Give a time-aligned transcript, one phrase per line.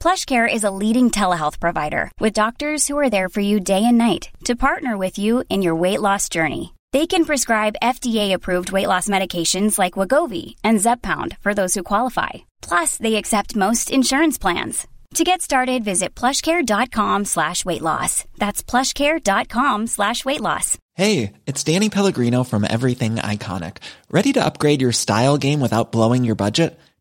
[0.00, 3.98] PlushCare is a leading telehealth provider with doctors who are there for you day and
[3.98, 6.74] night to partner with you in your weight loss journey.
[6.92, 12.30] They can prescribe FDA-approved weight loss medications like Wagovi and Zepbound for those who qualify.
[12.62, 14.86] Plus, they accept most insurance plans.
[15.14, 18.24] To get started, visit plushcare.com slash weight loss.
[18.36, 20.78] That's plushcare.com slash weight loss.
[20.94, 23.78] Hey, it's Danny Pellegrino from Everything Iconic.
[24.10, 26.78] Ready to upgrade your style game without blowing your budget?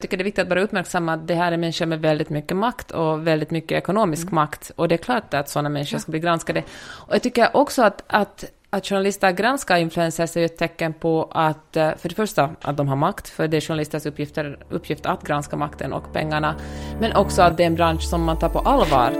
[0.00, 2.30] Jag tycker det är viktigt att bara uppmärksamma att det här är människor med väldigt
[2.30, 4.34] mycket makt och väldigt mycket ekonomisk mm.
[4.34, 4.70] makt.
[4.76, 6.62] Och det är klart att sådana människor ska bli granskade.
[6.82, 11.76] Och jag tycker också att, att att journalister granskar influencers är ett tecken på att,
[11.76, 15.26] eh, för det första, att de har makt, för det är journalisters uppgifter, uppgift att
[15.26, 16.54] granska makten och pengarna,
[17.00, 19.12] men också att det är en bransch som man tar på allvar.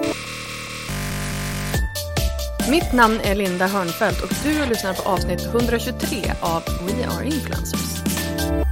[2.71, 8.70] Mitt namn är Linda Hörnfeldt och du lyssnar på avsnitt 123 av We Are Influencers.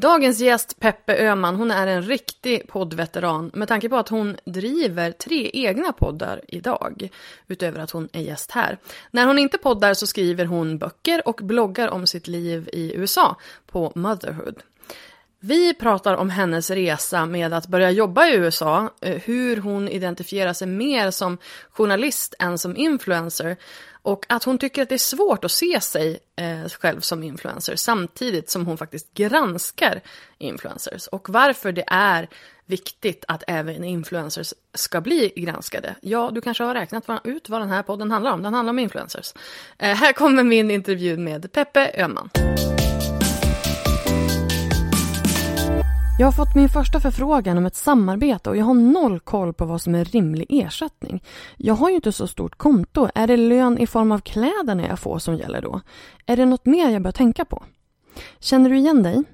[0.00, 5.12] Dagens gäst Peppe Öman, hon är en riktig poddveteran med tanke på att hon driver
[5.12, 7.08] tre egna poddar idag,
[7.48, 8.78] utöver att hon är gäst här.
[9.10, 13.36] När hon inte poddar så skriver hon böcker och bloggar om sitt liv i USA
[13.66, 14.62] på Motherhood.
[15.40, 20.52] Vi pratar om hennes resa med att börja jobba i USA, eh, hur hon identifierar
[20.52, 21.38] sig mer som
[21.70, 23.56] journalist än som influencer
[24.08, 27.76] och att hon tycker att det är svårt att se sig eh, själv som influencer
[27.76, 30.00] samtidigt som hon faktiskt granskar
[30.38, 31.06] influencers.
[31.06, 32.28] Och varför det är
[32.66, 35.94] viktigt att även influencers ska bli granskade.
[36.00, 38.42] Ja, du kanske har räknat ut vad den här podden handlar om.
[38.42, 39.32] Den handlar om influencers.
[39.78, 42.30] Eh, här kommer min intervju med Peppe Öhman.
[46.20, 49.64] Jag har fått min första förfrågan om ett samarbete och jag har noll koll på
[49.64, 51.22] vad som är rimlig ersättning.
[51.56, 53.08] Jag har ju inte så stort konto.
[53.14, 55.80] Är det lön i form av kläderna jag får som gäller då?
[56.26, 57.64] Är det något mer jag bör tänka på?
[58.38, 59.24] Känner du igen dig?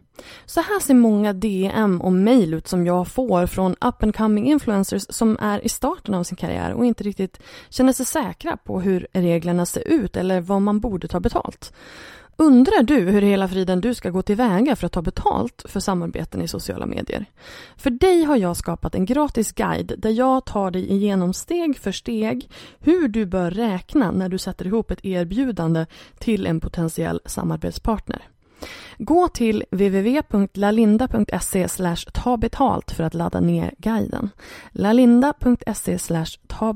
[0.45, 4.47] Så här ser många DM och mejl ut som jag får från up and coming
[4.47, 8.81] influencers som är i starten av sin karriär och inte riktigt känner sig säkra på
[8.81, 11.73] hur reglerna ser ut eller vad man borde ta betalt.
[12.37, 16.43] Undrar du hur hela friden du ska gå tillväga för att ta betalt för samarbeten
[16.43, 17.27] i sociala medier?
[17.77, 21.93] För dig har jag skapat en gratis guide där jag tar dig igenom steg för
[21.93, 25.87] steg hur du bör räkna när du sätter ihop ett erbjudande
[26.19, 28.29] till en potentiell samarbetspartner.
[28.99, 31.69] Gå till www.lalinda.se
[32.13, 34.31] ta betalt för att ladda ner guiden.
[34.73, 35.99] lalinda.se
[36.47, 36.73] ta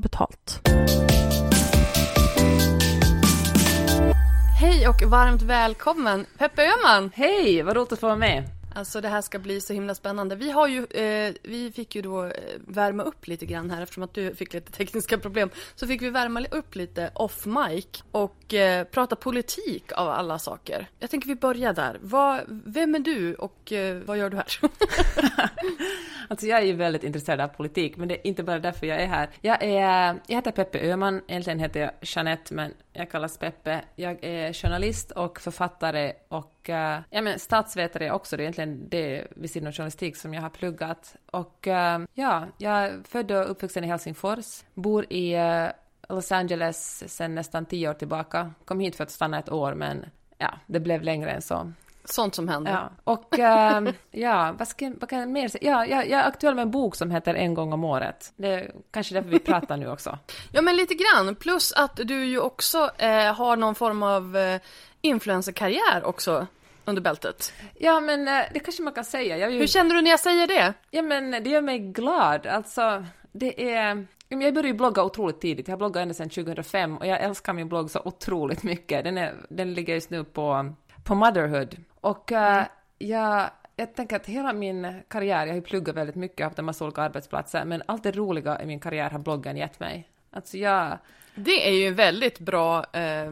[4.59, 7.11] Hej och varmt välkommen Peppe Öhman!
[7.15, 8.43] Hej, vad roligt att få vara med!
[8.75, 10.35] Alltså det här ska bli så himla spännande.
[10.35, 12.31] Vi har ju, eh, vi fick ju då eh,
[12.67, 15.49] värma upp lite grann här eftersom att du fick lite tekniska problem.
[15.75, 20.87] Så fick vi värma upp lite off mic och eh, prata politik av alla saker.
[20.99, 21.97] Jag tänker vi börjar där.
[22.01, 24.59] Vad, vem är du och eh, vad gör du här?
[26.27, 29.01] alltså jag är ju väldigt intresserad av politik, men det är inte bara därför jag
[29.01, 29.29] är här.
[29.41, 33.81] Jag, är, jag heter Peppe Öhman, egentligen heter jag Jeanette, men jag kallas Peppe.
[33.95, 38.37] Jag är journalist och författare och äh, ja, men statsvetare också.
[38.37, 41.15] Det är egentligen det vid sidan av journalistik som jag har pluggat.
[41.31, 45.67] Och äh, ja, jag är född och uppvuxen i Helsingfors, bor i äh,
[46.09, 48.51] Los Angeles sedan nästan tio år tillbaka.
[48.65, 50.05] Kom hit för att stanna ett år, men
[50.37, 51.71] ja, det blev längre än så.
[52.09, 52.71] Sånt som händer.
[52.71, 52.89] Ja.
[53.03, 55.71] Och äh, ja, vad, ska, vad kan jag mer säga?
[55.71, 58.33] Ja, jag, jag är aktuell med en bok som heter En gång om året.
[58.35, 60.17] Det är kanske därför vi pratar nu också.
[60.51, 61.35] ja, men lite grann.
[61.35, 64.61] Plus att du ju också eh, har någon form av eh,
[65.01, 66.47] influencerkarriär också
[66.85, 67.53] under bältet.
[67.75, 69.49] Ja, men eh, det kanske man kan säga.
[69.49, 69.59] Ju...
[69.59, 70.73] Hur känner du när jag säger det?
[70.91, 72.47] Ja, men det gör mig glad.
[72.47, 74.07] Alltså, det är...
[74.31, 75.67] Jag började ju blogga otroligt tidigt.
[75.67, 79.03] Jag har bloggat ända sedan 2005 och jag älskar min blogg så otroligt mycket.
[79.03, 80.73] Den, är, den ligger just nu på,
[81.03, 81.77] på Motherhood.
[82.01, 82.63] Och uh,
[82.97, 86.65] jag, jag tänker att hela min karriär, jag har ju pluggat väldigt mycket, haft en
[86.65, 90.09] massa olika arbetsplatser, men allt det roliga i min karriär har bloggen gett mig.
[90.31, 90.97] Alltså jag...
[91.35, 93.31] Det är ju en väldigt bra, eh,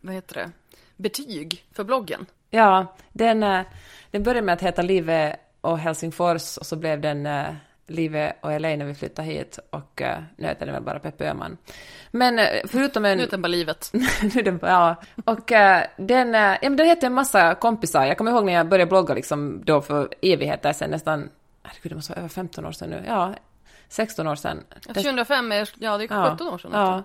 [0.00, 0.50] vad heter det,
[0.96, 2.26] betyg för bloggen.
[2.50, 3.62] Ja, den, eh,
[4.10, 7.26] den började med att heta Livet och Helsingfors och så blev den
[7.88, 10.98] eh, Livet och LA när vi flyttade hit och uh, nu heter den väl bara
[10.98, 11.56] Peppe Öhman.
[12.10, 13.16] Men uh, förutom en...
[13.16, 13.90] Nu heter den bara Livet.
[14.34, 14.96] nu den, ja.
[15.24, 18.04] Och uh, den, uh, ja, men den hette en massa kompisar.
[18.06, 21.28] Jag kommer ihåg när jag började blogga liksom då för evigheter sedan, nästan,
[21.62, 23.04] herregud det måste vara över 15 år sedan nu.
[23.06, 23.34] Ja,
[23.88, 24.64] 16 år sedan.
[24.86, 26.70] 2005 är, ja det är 17 år sedan.
[26.74, 27.02] Ja.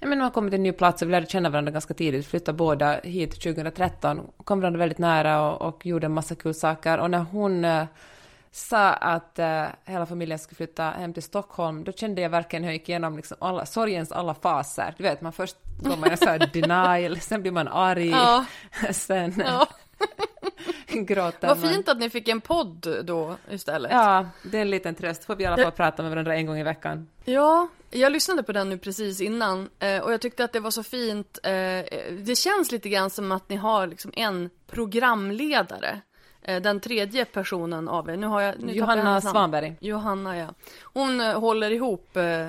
[0.00, 2.26] Ja, men man kommer till en ny plats och vi lärde känna varandra ganska tidigt.
[2.26, 6.98] Flyttade båda hit 2013, kom varandra väldigt nära och, och gjorde en massa kul saker.
[6.98, 7.84] Och när hon eh,
[8.52, 12.70] sa att uh, hela familjen skulle flytta hem till Stockholm, då kände jag verkligen hur
[12.70, 14.94] jag gick igenom liksom alla, sorgens alla faser.
[14.96, 18.44] Du vet, man först går man i så här denial, sen blir man arg, ja.
[18.92, 19.68] sen ja.
[21.06, 23.92] gråter Vad fint att ni fick en podd då istället.
[23.92, 25.24] Ja, det är en liten tröst.
[25.24, 25.70] Får vi i alla fall det...
[25.70, 27.08] prata med varandra en gång i veckan.
[27.24, 30.70] Ja, jag lyssnade på den nu precis innan eh, och jag tyckte att det var
[30.70, 31.38] så fint.
[31.42, 31.50] Eh,
[32.10, 36.00] det känns lite grann som att ni har liksom en programledare
[36.42, 38.62] den tredje personen av er, nu har jag...
[38.62, 39.76] Nu Johanna jag Svanberg.
[39.80, 40.54] Johanna, ja.
[40.82, 42.48] Hon eh, håller ihop eh,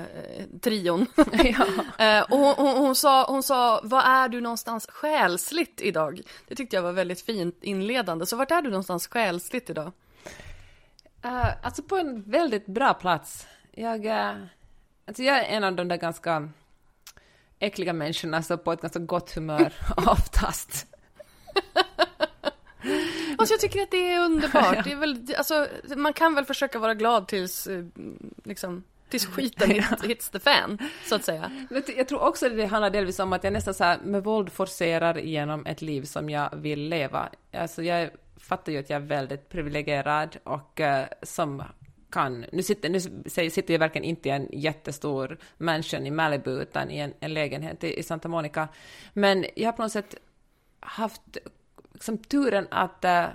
[0.60, 1.06] trion.
[1.16, 1.66] ja.
[2.04, 6.20] eh, och hon, hon, hon, sa, hon sa, var är du någonstans själsligt idag?
[6.48, 8.26] Det tyckte jag var väldigt fint inledande.
[8.26, 9.92] Så vart är du någonstans själsligt idag?
[11.24, 13.46] Uh, alltså på en väldigt bra plats.
[13.72, 14.44] Jag, uh,
[15.06, 16.48] alltså jag är en av de där ganska
[17.58, 20.86] äckliga människorna, så på ett ganska gott humör oftast.
[23.44, 24.74] Alltså jag tycker att det är underbart.
[24.76, 24.82] ja.
[24.84, 27.84] det är väl, alltså, man kan väl försöka vara glad tills, eh,
[28.44, 29.70] liksom, tills skiten
[30.02, 31.66] hits the fan, så att säga.
[31.96, 34.52] Jag tror också att det handlar delvis om att jag nästan så här, med våld
[34.52, 37.28] forcerar igenom ett liv som jag vill leva.
[37.52, 41.62] Alltså jag fattar ju att jag är väldigt privilegierad och uh, som
[42.10, 43.00] kan, nu sitter, nu
[43.50, 47.84] sitter jag verkligen inte i en jättestor mansion i Malibu utan i en, en lägenhet
[47.84, 48.68] i, i Santa Monica.
[49.12, 50.14] Men jag har på något sätt
[50.80, 51.38] haft
[51.94, 53.26] liksom turen att uh,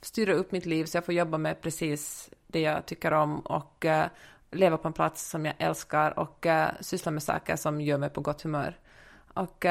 [0.00, 3.84] styra upp mitt liv så jag får jobba med precis det jag tycker om och
[3.84, 4.04] uh,
[4.50, 8.10] leva på en plats som jag älskar och uh, syssla med saker som gör mig
[8.10, 8.78] på gott humör.
[9.34, 9.66] Och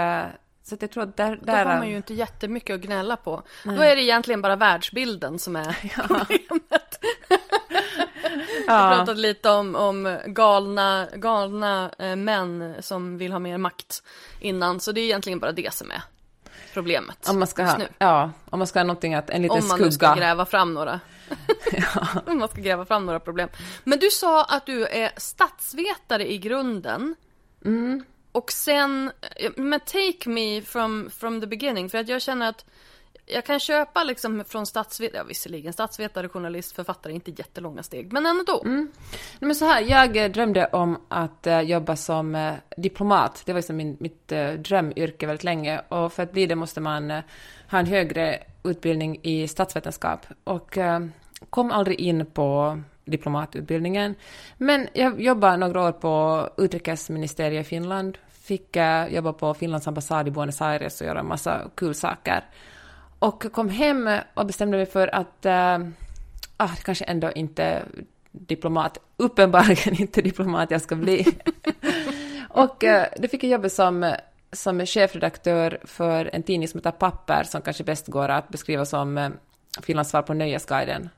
[0.64, 1.40] så att jag tror att där...
[1.44, 3.44] där Då har man ju inte jättemycket att gnälla på.
[3.66, 3.76] Nej.
[3.76, 6.04] Då är det egentligen bara världsbilden som är ja.
[6.08, 7.00] problemet.
[8.68, 8.90] ja.
[8.90, 14.04] Vi pratade lite om, om galna, galna män som vill ha mer makt
[14.40, 16.02] innan, så det är egentligen bara det som är
[16.76, 17.30] problemet.
[17.30, 19.74] Om man ska ha, ja, om man ska ha någonting att, en liten skugga.
[19.74, 20.10] Om man skugga.
[20.12, 21.00] ska gräva fram några.
[21.72, 22.08] ja.
[22.26, 23.50] om man ska gräva fram några problem.
[23.84, 27.16] Men du sa att du är statsvetare i grunden.
[27.66, 28.04] Mm.
[28.32, 29.12] Och sen,
[29.56, 32.66] men take me from, from the beginning, för att jag känner att
[33.26, 38.26] jag kan köpa liksom från statsvetare, ja, visserligen statsvetare, journalist, författare, inte jättelånga steg, men
[38.26, 38.62] ändå.
[38.66, 38.92] Mm.
[39.40, 43.44] Men så här, jag eh, drömde om att eh, jobba som eh, diplomat.
[43.46, 44.28] Det var liksom min, mitt
[44.58, 45.82] drömyrke väldigt länge.
[45.90, 47.12] Och för att bli det måste man
[47.72, 50.26] ha en högre utbildning i statsvetenskap.
[50.44, 50.78] Och
[51.50, 54.16] kom aldrig in på diplomatutbildningen.
[54.58, 58.18] Men jag jobbade några år på utrikesministeriet i Finland.
[58.30, 58.78] Fick
[59.10, 62.44] jobba på Finlands ambassad i Buenos Aires och göra en massa kul saker.
[63.26, 65.80] Och kom hem och bestämde mig för att äh,
[66.58, 67.84] ah, kanske ändå inte
[68.32, 71.26] diplomat, uppenbarligen inte diplomat jag ska bli.
[72.50, 74.16] och äh, då fick jag jobba som,
[74.52, 79.18] som chefredaktör för en tidning som heter Papper, som kanske bäst går att beskriva som
[79.18, 79.30] äh,
[79.82, 81.10] Finlands svar på Nöjesguiden.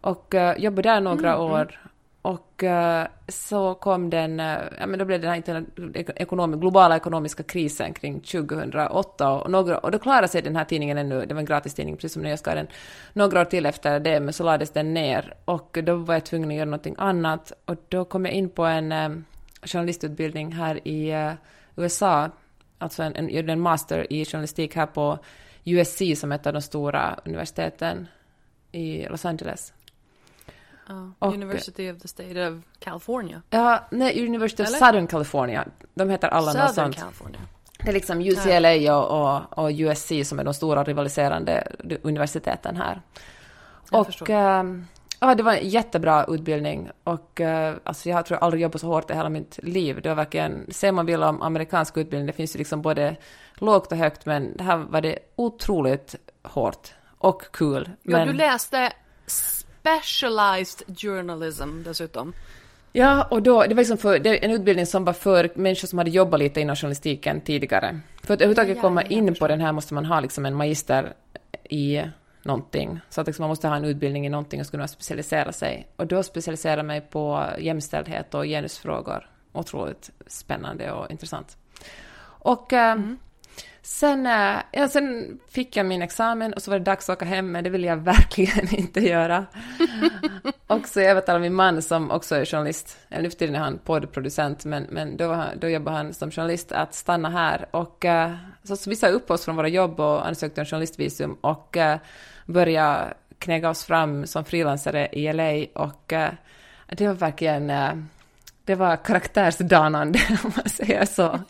[0.00, 1.80] Och äh, jobbade där några mm, år
[2.22, 6.96] och eh, så kom den, eh, ja men då blev det den här ekonom, globala
[6.96, 11.34] ekonomiska krisen kring 2008 och, några, och då klarade sig den här tidningen ännu, det
[11.34, 12.66] var en gratistidning, precis som Nöjesguiden,
[13.12, 15.34] några år till efter det, men så lades den ner.
[15.44, 17.52] Och då var jag tvungen att göra någonting annat.
[17.64, 19.10] Och då kom jag in på en eh,
[19.62, 21.34] journalistutbildning här i
[21.76, 22.30] USA,
[22.78, 25.18] alltså en, en, en master i journalistik här på
[25.64, 28.08] USC som är ett av de stora universiteten
[28.72, 29.72] i Los Angeles
[31.18, 33.42] och, University of the State of California.
[33.50, 34.78] Ja, nej, University of Eller?
[34.78, 35.64] Southern California.
[35.94, 36.96] De heter alla något sånt.
[36.96, 37.40] California.
[37.84, 41.68] Det är liksom UCLA och, och, och, USC som är de stora rivaliserande
[42.02, 43.02] universiteten här.
[43.90, 44.64] Jag och äh,
[45.20, 48.86] ja, det var en jättebra utbildning och äh, alltså jag tror jag aldrig jobbat så
[48.86, 50.00] hårt i hela mitt liv.
[50.02, 53.16] Det var verkligen, ser man vill om amerikansk utbildning, det finns ju liksom både
[53.54, 57.90] lågt och högt, men det här var det otroligt hårt och kul.
[58.02, 58.28] Ja, men...
[58.28, 58.92] du läste
[59.82, 62.32] specialized journalism dessutom.
[62.92, 65.98] Ja, och då, det var liksom för, det en utbildning som var för människor som
[65.98, 68.00] hade jobbat lite inom journalistiken tidigare.
[68.22, 71.12] För att överhuvudtaget komma in på den här måste man ha liksom en magister
[71.64, 72.02] i
[72.42, 73.00] någonting.
[73.10, 75.88] Så att liksom man måste ha en utbildning i någonting och skulle specialisera sig.
[75.96, 79.28] Och då specialiserade jag mig på jämställdhet och genusfrågor.
[79.52, 81.56] Otroligt spännande och intressant.
[82.24, 83.18] Och eh, mm.
[83.84, 87.24] Sen, eh, ja, sen fick jag min examen och så var det dags att åka
[87.24, 89.46] hem, men det ville jag verkligen inte göra.
[90.66, 93.78] och så övertalade min man, som också är journalist, eller nu för tiden är han
[93.78, 97.66] poddproducent, men, men då, då jobbar han som journalist, att stanna här.
[97.70, 101.34] Och uh, så, så vi sa upp oss från våra jobb och ansökte om journalistvisum
[101.40, 101.96] och uh,
[102.46, 105.82] började knäga oss fram som frilansare i LA.
[105.82, 106.28] Och uh,
[106.86, 107.72] det var verkligen,
[108.64, 111.40] det var karaktärsdanande, om man säger så.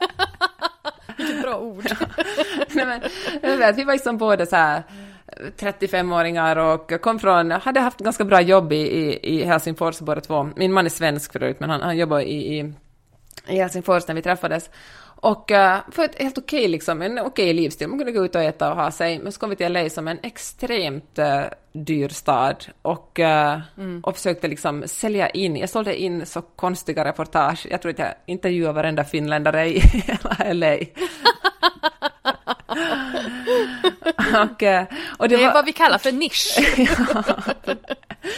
[1.16, 1.84] Vilket bra ord.
[2.86, 3.00] Nej,
[3.58, 4.82] men, vi var liksom båda så här
[5.58, 10.50] 35-åringar och kom från, hade haft ganska bra jobb i, i, i Helsingfors båda två.
[10.56, 12.72] Min man är svensk förut, men han, han jobbar i, i,
[13.48, 14.70] i Helsingfors när vi träffades.
[15.22, 17.88] Och uh, för ett helt okej, okay, liksom, en okej okay livsstil.
[17.88, 19.18] Man kunde gå ut och äta och ha sig.
[19.18, 24.00] Men så kom vi till LA som en extremt uh, dyr stad och, uh, mm.
[24.04, 25.56] och försökte liksom sälja in.
[25.56, 27.66] Jag sålde in så konstiga reportage.
[27.70, 30.76] Jag tror att jag intervjuade varenda finländare i hela LA.
[34.42, 34.62] Och,
[35.18, 35.52] och det, det är var...
[35.52, 36.58] vad vi kallar för nisch.
[37.14, 37.24] ja,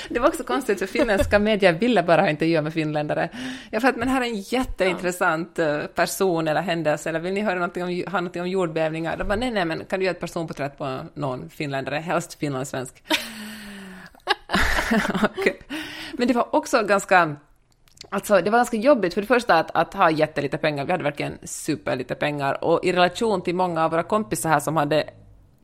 [0.08, 3.28] det var också konstigt, för finländska medier ville bara ha intervjuer med finländare.
[3.70, 5.64] Jag att men här är en jätteintressant ja.
[5.64, 9.16] Eh, person eller händelse, eller vill ni höra någonting om, ha någonting om jordbävningar?
[9.16, 13.02] De bara, nej, nej, men kan du göra ett personporträtt på någon finländare, helst finlandssvensk?
[15.14, 15.48] och,
[16.12, 17.36] men det var också ganska
[18.08, 20.84] Alltså, det var ganska jobbigt för det första att, att ha jättelite pengar.
[20.84, 24.76] Vi hade verkligen superlite pengar och i relation till många av våra kompisar här som
[24.76, 25.10] hade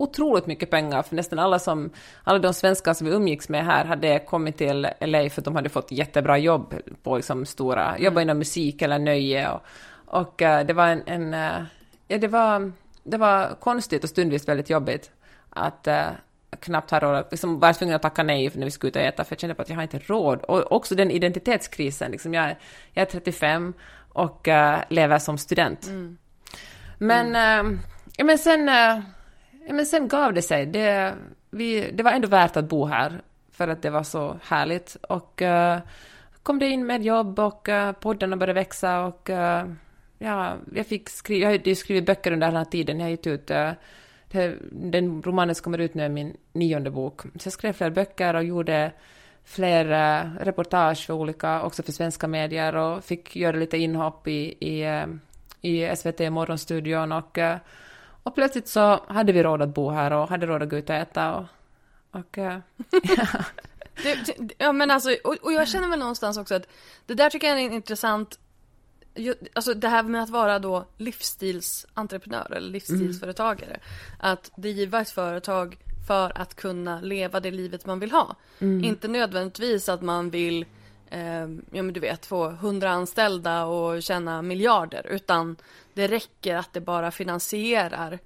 [0.00, 1.90] otroligt mycket pengar, för nästan alla, som,
[2.24, 5.56] alla de svenskar som vi umgicks med här hade kommit till LA för att de
[5.56, 8.04] hade fått jättebra jobb på liksom stora, mm.
[8.04, 9.60] jobba inom musik eller nöje och,
[10.06, 11.66] och uh, det var en, en uh,
[12.08, 15.10] ja det var, det var konstigt och stundvis väldigt jobbigt
[15.50, 16.08] att uh,
[16.60, 19.24] knappt ha råd, liksom var tvungen att tacka nej när vi skulle ut och äta,
[19.24, 20.42] för jag kände på att jag har inte råd.
[20.42, 22.56] Och också den identitetskrisen, liksom jag,
[22.92, 23.74] jag är 35
[24.12, 25.86] och uh, lever som student.
[25.86, 26.18] Mm.
[26.98, 27.72] Men, mm.
[28.18, 29.04] Uh, men sen uh,
[29.70, 30.66] men sen gav det sig.
[30.66, 31.14] Det,
[31.50, 34.96] vi, det var ändå värt att bo här för att det var så härligt.
[35.08, 35.42] Och
[36.42, 39.30] kom det in med jobb och uh, poddarna började växa och
[40.18, 42.98] ja, jag fick skriva, jag har ju skrivit böcker under den här tiden.
[42.98, 43.50] Jag har gett ut
[44.70, 47.22] den romanen som kommer ut nu är min nionde bok.
[47.22, 48.92] Så jag skrev fler böcker och gjorde
[49.44, 49.86] fler
[50.40, 55.06] reportage för olika, också för svenska medier och fick göra lite inhopp i, i, eh,
[55.60, 57.56] i SVT Morgonstudion och eh,
[58.22, 60.90] och plötsligt så hade vi råd att bo här och hade råd att gå ut
[60.90, 61.44] och äta och...
[62.10, 62.52] och ja.
[62.52, 62.60] Eh,
[64.02, 66.68] du, du, ja men alltså, och, och, jag känner väl någonstans också att
[67.06, 68.38] det där tycker jag är en intressant
[69.52, 73.80] alltså det här med att vara då livsstilsentreprenör eller livsstilsföretagare.
[74.18, 78.36] Att driva ett företag för att kunna leva det livet man vill ha.
[78.84, 80.64] Inte nödvändigtvis att man vill,
[81.10, 85.06] eh, ja men du vet, få hundra anställda och tjäna miljarder.
[85.10, 85.56] Utan
[85.94, 88.18] det räcker att det bara finansierar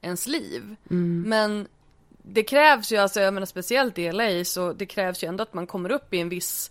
[0.00, 0.76] ens liv.
[1.26, 1.68] Men
[2.22, 5.54] det krävs ju, alltså jag menar speciellt i LA, så det krävs ju ändå att
[5.54, 6.70] man kommer upp i en viss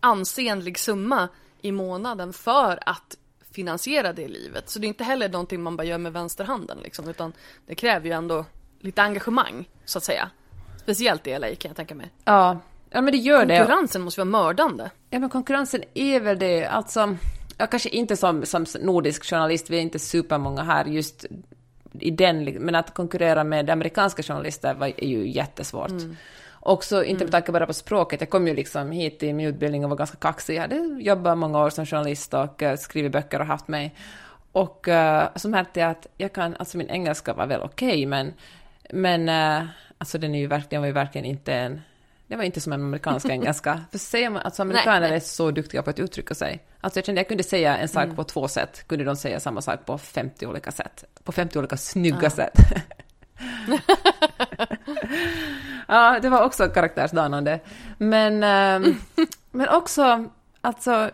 [0.00, 1.28] ansenlig summa
[1.64, 3.16] i månaden för att
[3.52, 4.70] finansiera det livet.
[4.70, 7.32] Så det är inte heller någonting man bara gör med vänsterhanden liksom, utan
[7.66, 8.44] det kräver ju ändå
[8.80, 10.30] lite engagemang, så att säga.
[10.76, 12.10] Speciellt i LA kan jag tänka mig.
[12.24, 12.58] Ja,
[12.90, 13.58] ja men det gör det.
[13.58, 14.90] Konkurrensen måste vara mördande.
[15.10, 16.66] Ja, men konkurrensen är väl det.
[16.66, 17.16] Alltså,
[17.58, 21.26] jag kanske inte som, som nordisk journalist, vi är inte supermånga här just
[22.00, 25.90] i den, men att konkurrera med amerikanska journalister var, är ju jättesvårt.
[26.66, 29.84] Också inte med tanke bara på språket, jag kom ju liksom hit i min utbildning
[29.84, 30.56] och var ganska kaxig.
[30.56, 33.94] Jag hade jobbat många år som journalist och uh, skrivit böcker och haft mig.
[34.52, 38.32] Och uh, så märkte jag att jag kan, alltså min engelska var väl okej, men,
[38.90, 39.68] men uh,
[39.98, 41.80] alltså den är ju verkligen, var ju verkligen inte en,
[42.26, 43.84] det var inte som en amerikansk engelska.
[43.90, 45.16] För säger man, alltså amerikaner Nej, nej.
[45.16, 46.64] är så duktiga på att uttrycka sig.
[46.80, 49.62] Alltså jag kände jag kunde säga en sak på två sätt, kunde de säga samma
[49.62, 51.04] sak på 50 olika sätt.
[51.24, 52.58] På 50 olika snygga sätt.
[55.94, 57.60] ja, det var också karaktärsdanande.
[57.98, 58.96] Men, ehm,
[59.50, 60.24] men också,
[60.60, 61.10] alltså,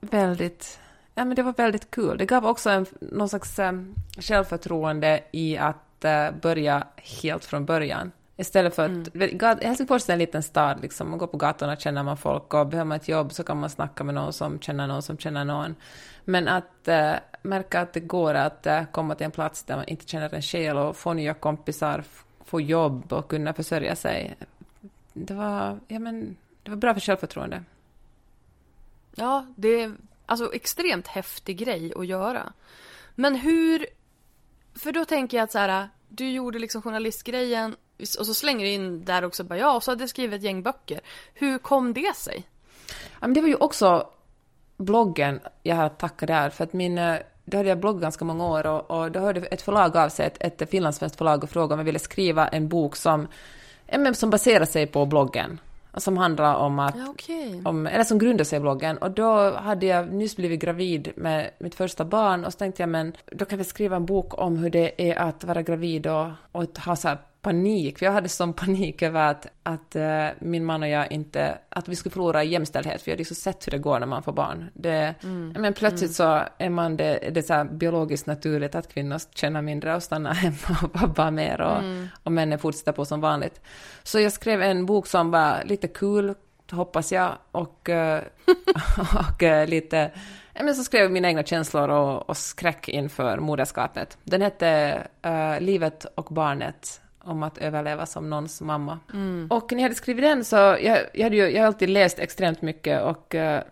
[0.00, 0.78] väldigt...
[1.14, 2.18] Ja, men det var väldigt kul.
[2.18, 8.12] Det gav också en, någon slags um, självförtroende i att eh, börja helt från början.
[8.36, 9.12] Istället för att...
[9.12, 11.10] gat- Helsingfors är en liten stad, liksom.
[11.10, 13.70] Man går på gatorna känner man folk och behöver man ett jobb så kan man
[13.70, 15.74] snacka med någon som känner någon som känner någon.
[16.24, 17.12] Men att eh,
[17.42, 20.42] märka att det går att eh, komma till en plats där man inte känner en
[20.42, 22.04] själ och få nya kompisar,
[22.52, 24.36] få jobb och kunna försörja sig.
[25.12, 27.64] Det var, ja, men, det var bra för självförtroende.
[29.14, 29.94] Ja, det är
[30.26, 32.52] alltså extremt häftig grej att göra.
[33.14, 33.86] Men hur...
[34.74, 37.76] För då tänker jag att så här, du gjorde liksom journalistgrejen
[38.18, 40.44] och så slänger du in där också bara ja, och så hade jag skrivit ett
[40.44, 41.00] gäng böcker.
[41.34, 42.44] Hur kom det sig?
[43.20, 44.10] Ja, men det var ju också
[44.76, 47.00] bloggen jag har tacka där, för att min...
[47.44, 50.26] Då hade jag bloggat ganska många år och, och då hörde ett förlag av sig,
[50.26, 53.28] ett, ett finlandssvenskt förlag, och frågade om jag ville skriva en bok som,
[54.14, 55.60] som baserar sig på bloggen.
[55.96, 57.62] Som handlar om att Ja, okej.
[57.64, 58.98] om, eller som grundar sig i bloggen.
[58.98, 62.88] Och då hade jag nyss blivit gravid med mitt första barn och så tänkte jag
[62.88, 66.26] men då kan vi skriva en bok om hur det är att vara gravid och,
[66.52, 67.98] och ha så här panik.
[67.98, 71.88] För jag hade sån panik över att, att eh, min man och jag inte, att
[71.88, 73.02] vi skulle förlora jämställdhet.
[73.02, 74.70] För jag hade så sett hur det går när man får barn.
[74.74, 75.14] Det,
[75.60, 79.62] men plötsligt så är man det, det är så här biologiskt naturligt att kvinnor känner
[79.62, 81.82] mindre och stannar hemma och vabbar mer och,
[82.22, 83.60] och männen fortsätter på som vanligt.
[84.02, 86.34] Så jag skrev en bok som var lite kul,
[86.70, 88.22] hoppas jag, och, eh,
[89.30, 90.10] och eh, lite...
[90.60, 94.18] Men så skrev jag mina egna känslor och, och skräck inför moderskapet.
[94.24, 94.68] Den hette
[95.22, 98.98] eh, Livet och barnet om att överleva som någons mamma.
[99.50, 102.18] Och när jag hade skrivit den så, jag, jag, hade ju, jag har alltid läst
[102.18, 103.62] extremt mycket och eh,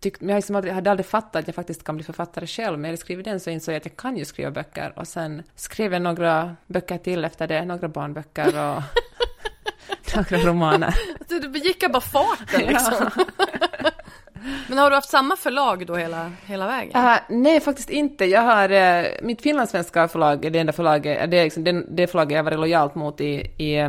[0.00, 2.72] tyckt, men jag, liksom aldrig, hade aldrig fattat att jag faktiskt kan bli författare själv,
[2.72, 4.92] men när jag skrivit den så insåg jag att jag kan ju skriva böcker.
[4.96, 8.82] Och sen skrev jag några böcker till efter det, några barnböcker och
[10.14, 10.94] några romaner.
[11.18, 13.10] Alltså, Du begick bara farten liksom.
[14.68, 17.04] Men har du haft samma förlag då hela, hela vägen?
[17.04, 18.24] Uh, nej, faktiskt inte.
[18.24, 22.06] Jag har, eh, mitt finlandssvenska förlag är det enda förlaget, det är liksom det, det
[22.06, 23.88] förlaget jag varit lojalt mot i, i, eh,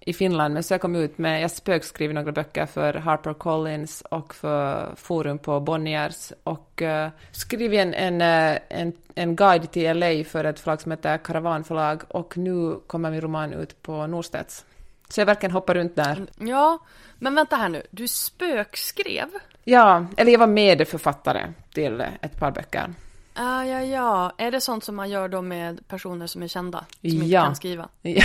[0.00, 0.54] i Finland.
[0.54, 4.94] Men så jag kom ut med, jag spökskriver några böcker för Harper Collins och för
[4.96, 10.44] Forum på Bonniers och uh, skrev en, en, eh, en, en guide till LA för
[10.44, 14.64] ett förlag som heter Karavanförlag och nu kommer min roman ut på Norstedts.
[15.08, 16.26] Så jag verkligen hoppar runt där.
[16.38, 16.78] Ja,
[17.18, 17.82] men vänta här nu.
[17.90, 19.28] Du spökskrev?
[19.64, 22.94] Ja, eller jag var medförfattare till ett par böcker.
[23.34, 24.32] Ja, ja, ja.
[24.38, 26.78] Är det sånt som man gör då med personer som är kända?
[27.00, 27.44] Som inte Ja.
[27.44, 27.88] kan skriva?
[28.02, 28.22] Ja,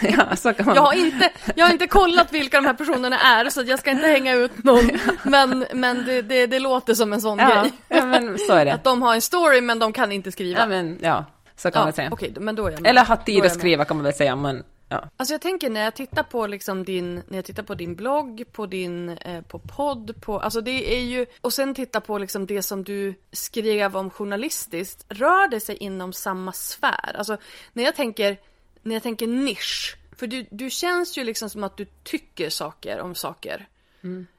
[0.00, 0.74] ja så kan man...
[0.74, 3.90] Jag har, inte, jag har inte kollat vilka de här personerna är, så jag ska
[3.90, 4.90] inte hänga ut någon.
[5.22, 7.72] Men, men det, det, det låter som en sån ja, grej.
[7.88, 8.72] ja, men så är det.
[8.74, 10.60] Att de har en story, men de kan inte skriva.
[10.60, 11.24] Ja, men ja,
[11.56, 12.08] så kan Ja, man säga.
[12.12, 12.90] Okej, men då är jag med.
[12.90, 15.08] Eller ha Då är tid att skriva kan man väl säga, men ja.
[15.16, 18.44] Alltså jag tänker när jag tittar på liksom din, när jag tittar på din blogg,
[18.52, 22.46] på din, eh, på podd, på, alltså det är ju, och sen titta på liksom
[22.46, 27.16] det som du skrev om journalistiskt, rör det sig inom samma sfär?
[27.16, 27.36] Alltså
[27.72, 28.36] när jag tänker,
[28.82, 33.00] när jag tänker nisch, för du, du känns ju liksom som att du tycker saker
[33.00, 33.68] om saker.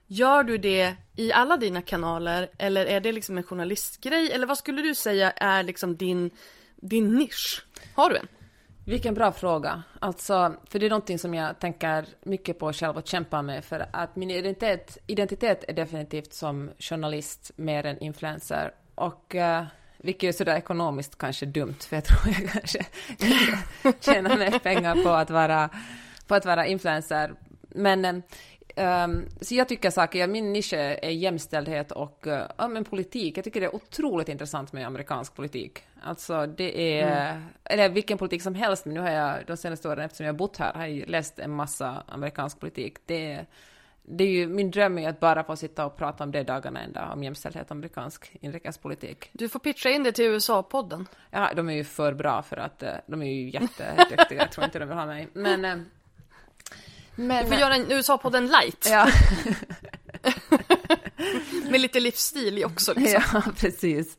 [0.07, 4.31] Gör du det i alla dina kanaler eller är det liksom en journalistgrej?
[4.31, 6.31] Eller vad skulle du säga är liksom din,
[6.75, 7.65] din nisch?
[7.95, 8.27] Har du en?
[8.85, 9.83] Vilken bra fråga.
[9.99, 13.85] Alltså, för det är någonting som jag tänker mycket på själv och kämpar med för
[13.93, 19.63] att min identitet, identitet är definitivt som journalist mer än influencer och uh,
[19.97, 22.85] vilket är sådär ekonomiskt kanske dumt för jag tror jag kanske
[23.99, 25.69] tjänar mer pengar på att vara,
[26.27, 27.33] på att vara influencer.
[27.69, 28.15] Men eh,
[28.75, 33.37] Um, så jag tycker saker, min nisch är jämställdhet och uh, ja, men politik.
[33.37, 35.83] Jag tycker det är otroligt intressant med amerikansk politik.
[36.03, 37.43] Alltså det är, mm.
[37.63, 40.37] eller vilken politik som helst, men nu har jag de senaste åren, eftersom jag har
[40.37, 42.97] bott här, har jag läst en massa amerikansk politik.
[43.05, 43.45] Det,
[44.03, 46.81] det är ju, min dröm är att bara få sitta och prata om det dagarna
[46.81, 49.29] ända, om jämställdhet och amerikansk inrikespolitik.
[49.33, 51.07] Du får pitcha in det till USA-podden.
[51.29, 54.65] Ja, de är ju för bra för att, uh, de är ju jätteduktiga, jag tror
[54.65, 55.27] inte de vill ha mig.
[55.33, 55.83] Men uh,
[57.27, 58.87] men, du får göra en USA-podden light.
[58.91, 59.07] Ja.
[61.69, 62.93] Med lite livsstil också.
[62.93, 63.21] Liksom.
[63.33, 64.17] Ja, precis.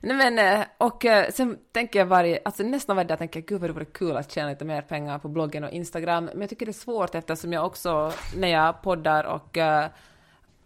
[0.00, 3.46] Nej, men, eh, och eh, sen tänker jag varje, alltså nästan varje dag tänker jag
[3.46, 6.40] gud vad det vore kul att tjäna lite mer pengar på bloggen och Instagram, men
[6.40, 9.86] jag tycker det är svårt eftersom jag också när jag poddar och, eh,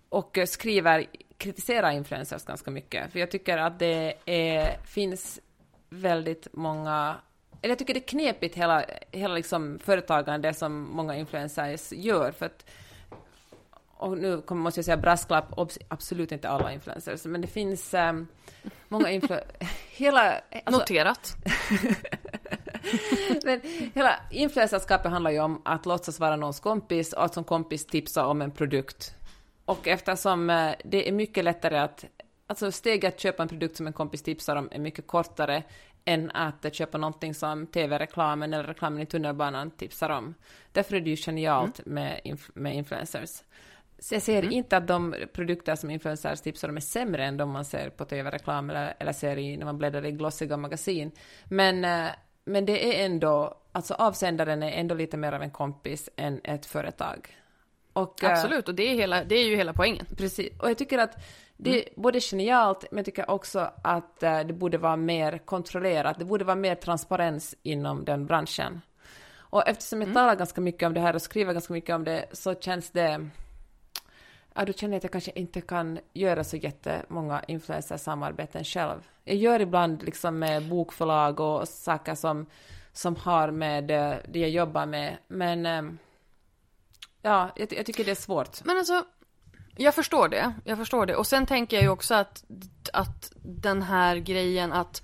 [0.09, 1.07] och skriver
[1.39, 5.41] kritiserar influencers ganska mycket, för jag tycker att det är, finns
[5.91, 7.17] väldigt många
[7.63, 12.33] eller jag tycker det är knepigt hela, hela liksom företagande som många influencers gör.
[12.33, 12.65] För att,
[13.97, 15.45] och nu måste jag säga brasklapp,
[15.89, 18.27] absolut inte alla influencers, men det finns um,
[18.89, 19.49] många influencers...
[19.91, 20.41] hela...
[20.65, 21.37] Alltså, Noterat.
[23.45, 23.61] men
[23.95, 28.27] hela influencerskapet handlar ju om att låtsas vara någons kompis och att som kompis tipsa
[28.27, 29.15] om en produkt.
[29.65, 32.05] Och eftersom uh, det är mycket lättare att
[32.51, 35.63] Alltså steget att köpa en produkt som en kompis tipsar om är mycket kortare
[36.09, 40.35] än att köpa någonting som tv-reklamen eller reklamen i tunnelbanan tipsar om.
[40.73, 41.95] Därför är det ju genialt mm.
[41.95, 43.31] med, inf med influencers.
[43.99, 44.53] Så jag ser mm.
[44.53, 48.05] inte att de produkter som influencers tipsar om är sämre än de man ser på
[48.05, 51.11] tv-reklam eller, eller ser i, när man bläddrar i glossiga magasin.
[51.45, 52.11] Men, eh,
[52.45, 56.67] men det är ändå, alltså avsändaren är ändå lite mer av en kompis än ett
[56.67, 57.37] företag.
[57.93, 60.07] Och, eh, Absolut, och det är, hela, det är ju hela poängen.
[60.17, 61.17] Precis, och jag tycker att
[61.61, 62.03] det är mm.
[62.03, 66.19] både genialt, men jag tycker också att uh, det borde vara mer kontrollerat.
[66.19, 68.81] Det borde vara mer transparens inom den branschen.
[69.37, 70.15] Och eftersom jag mm.
[70.15, 73.29] talar ganska mycket om det här och skriver ganska mycket om det, så känns det...
[74.55, 79.01] Ja, då känner jag att jag kanske inte kan göra så jättemånga influencer-samarbeten själv.
[79.25, 82.47] Jag gör ibland liksom med bokförlag och saker som,
[82.93, 85.67] som har med uh, det jag jobbar med, men...
[85.67, 85.99] Um,
[87.23, 88.65] ja, jag, jag tycker det är svårt.
[88.65, 89.05] Men alltså,
[89.79, 91.17] jag förstår det, jag förstår det.
[91.17, 92.45] Och sen tänker jag ju också att,
[92.93, 95.03] att den här grejen att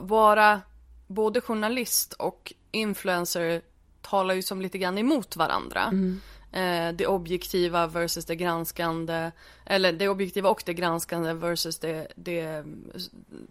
[0.00, 0.60] vara
[1.06, 3.62] både journalist och influencer
[4.02, 5.84] talar ju som lite grann emot varandra.
[5.84, 6.20] Mm.
[6.52, 9.30] Eh, det objektiva versus det granskande,
[9.66, 12.64] eller det objektiva och det granskande versus det, det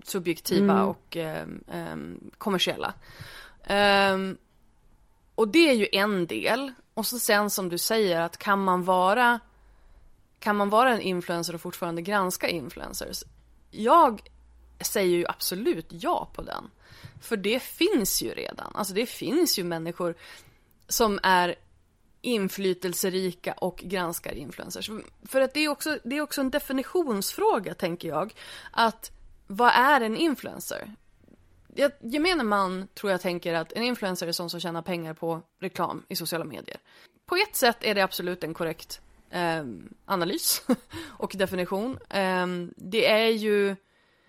[0.04, 0.88] subjektiva mm.
[0.88, 1.95] och eh, eh,
[2.38, 2.93] kommersiella.
[3.63, 4.38] Ehm,
[5.36, 6.71] och det är ju en del.
[6.93, 9.39] Och så sen som du säger att kan man vara
[10.39, 13.23] kan man vara en influencer och fortfarande granska influencers?
[13.71, 14.21] Jag
[14.82, 16.69] säger ju absolut ja på den.
[17.21, 18.71] För det finns ju redan.
[18.75, 20.15] Alltså det finns ju människor
[20.88, 21.56] som är
[22.21, 24.89] inflytelserika och granskar influencers.
[25.23, 28.34] För att det är också, det är också en definitionsfråga tänker jag.
[28.71, 29.12] Att
[29.47, 30.95] vad är en influencer?
[31.99, 36.06] gemene man tror jag tänker att en influencer är sån som tjänar pengar på reklam
[36.08, 36.78] i sociala medier.
[37.25, 39.63] På ett sätt är det absolut en korrekt eh,
[40.05, 40.61] analys
[41.07, 41.99] och definition.
[42.09, 43.75] Eh, det är ju,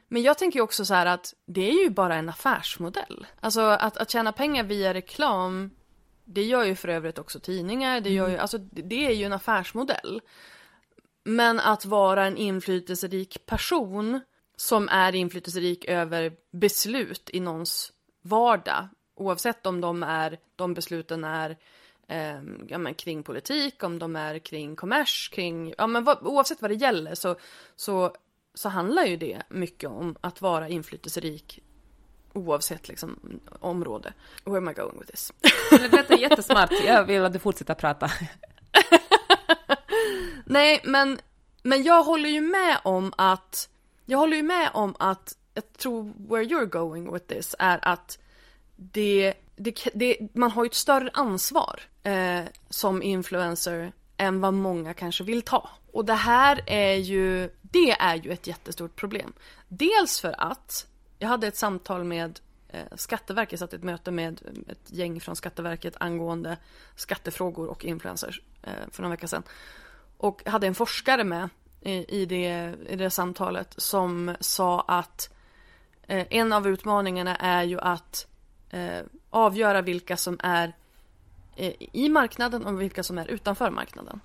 [0.09, 3.27] men jag tänker också så här att det är ju bara en affärsmodell.
[3.41, 5.71] Alltså att, att tjäna pengar via reklam,
[6.25, 8.43] det gör ju för övrigt också tidningar, det gör ju, mm.
[8.43, 10.21] alltså det är ju en affärsmodell.
[11.25, 14.21] Men att vara en inflytelserik person
[14.57, 21.57] som är inflytelserik över beslut i någons vardag, oavsett om de är, de besluten är
[22.11, 26.63] eh, ja, men kring politik, om de är kring kommers, kring, ja men vad, oavsett
[26.63, 27.37] vad det gäller så,
[27.77, 28.15] så,
[28.55, 31.63] så handlar ju det mycket om att vara inflytelserik
[32.33, 34.13] oavsett liksom område.
[34.45, 35.33] Where am I going with this?
[35.71, 38.11] Detta är jättesmart, jag vill att du fortsätter prata.
[40.45, 41.19] Nej, men,
[41.63, 43.69] men jag håller ju med om att,
[44.07, 48.19] jag håller ju med om att, jag tror where you're going with this är att
[48.77, 54.95] det, det, det man har ju ett större ansvar eh, som influencer än vad många
[54.95, 55.71] kanske vill ta.
[55.93, 59.33] Och det här är ju, det är ju ett jättestort problem.
[59.69, 60.87] Dels för att
[61.19, 65.21] jag hade ett samtal med eh, Skatteverket, jag satt i ett möte med ett gäng
[65.21, 66.57] från Skatteverket angående
[66.97, 69.43] skattefrågor och influencers eh, för några vecka sedan.
[70.17, 71.49] Och hade en forskare med
[71.81, 75.35] i, i, det, i det samtalet som sa att
[76.07, 78.27] eh, en av utmaningarna är ju att
[78.71, 80.77] eh, avgöra vilka som är
[81.57, 84.21] Eh, i marknaden och vilka som är utanför marknaden.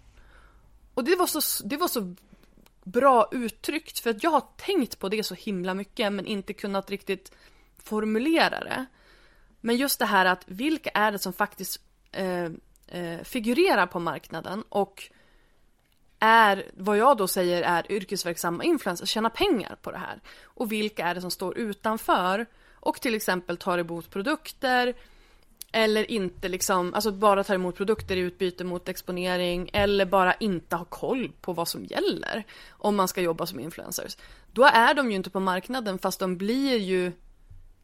[0.93, 2.15] Och det var så, det var så
[2.83, 6.89] bra uttryckt för att jag har tänkt på det så himla mycket men inte kunnat
[6.89, 7.31] riktigt
[7.77, 8.85] formulera det.
[9.61, 12.49] Men just det här att vilka är det som faktiskt eh,
[12.87, 15.09] eh, figurerar på marknaden och
[16.19, 20.21] är vad jag då säger är yrkesverksamma influencers, tjänar pengar på det här.
[20.43, 24.95] Och vilka är det som står utanför och till exempel tar emot produkter
[25.75, 30.75] eller inte liksom, alltså bara tar emot produkter i utbyte mot exponering eller bara inte
[30.75, 34.17] har koll på vad som gäller om man ska jobba som influencers.
[34.51, 37.11] Då är de ju inte på marknaden fast de blir ju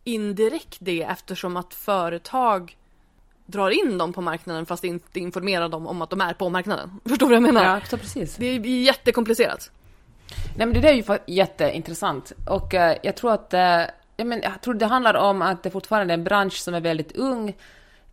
[0.03, 2.77] indirekt det eftersom att företag
[3.45, 6.99] drar in dem på marknaden fast inte informerar dem om att de är på marknaden.
[7.05, 7.83] Förstår du vad jag menar?
[7.91, 8.35] Ja, precis.
[8.35, 9.71] Det är jättekomplicerat.
[10.57, 13.59] Nej men det där är ju jätteintressant och uh, jag tror att uh,
[14.17, 16.81] jag, men, jag tror det handlar om att det fortfarande är en bransch som är
[16.81, 17.55] väldigt ung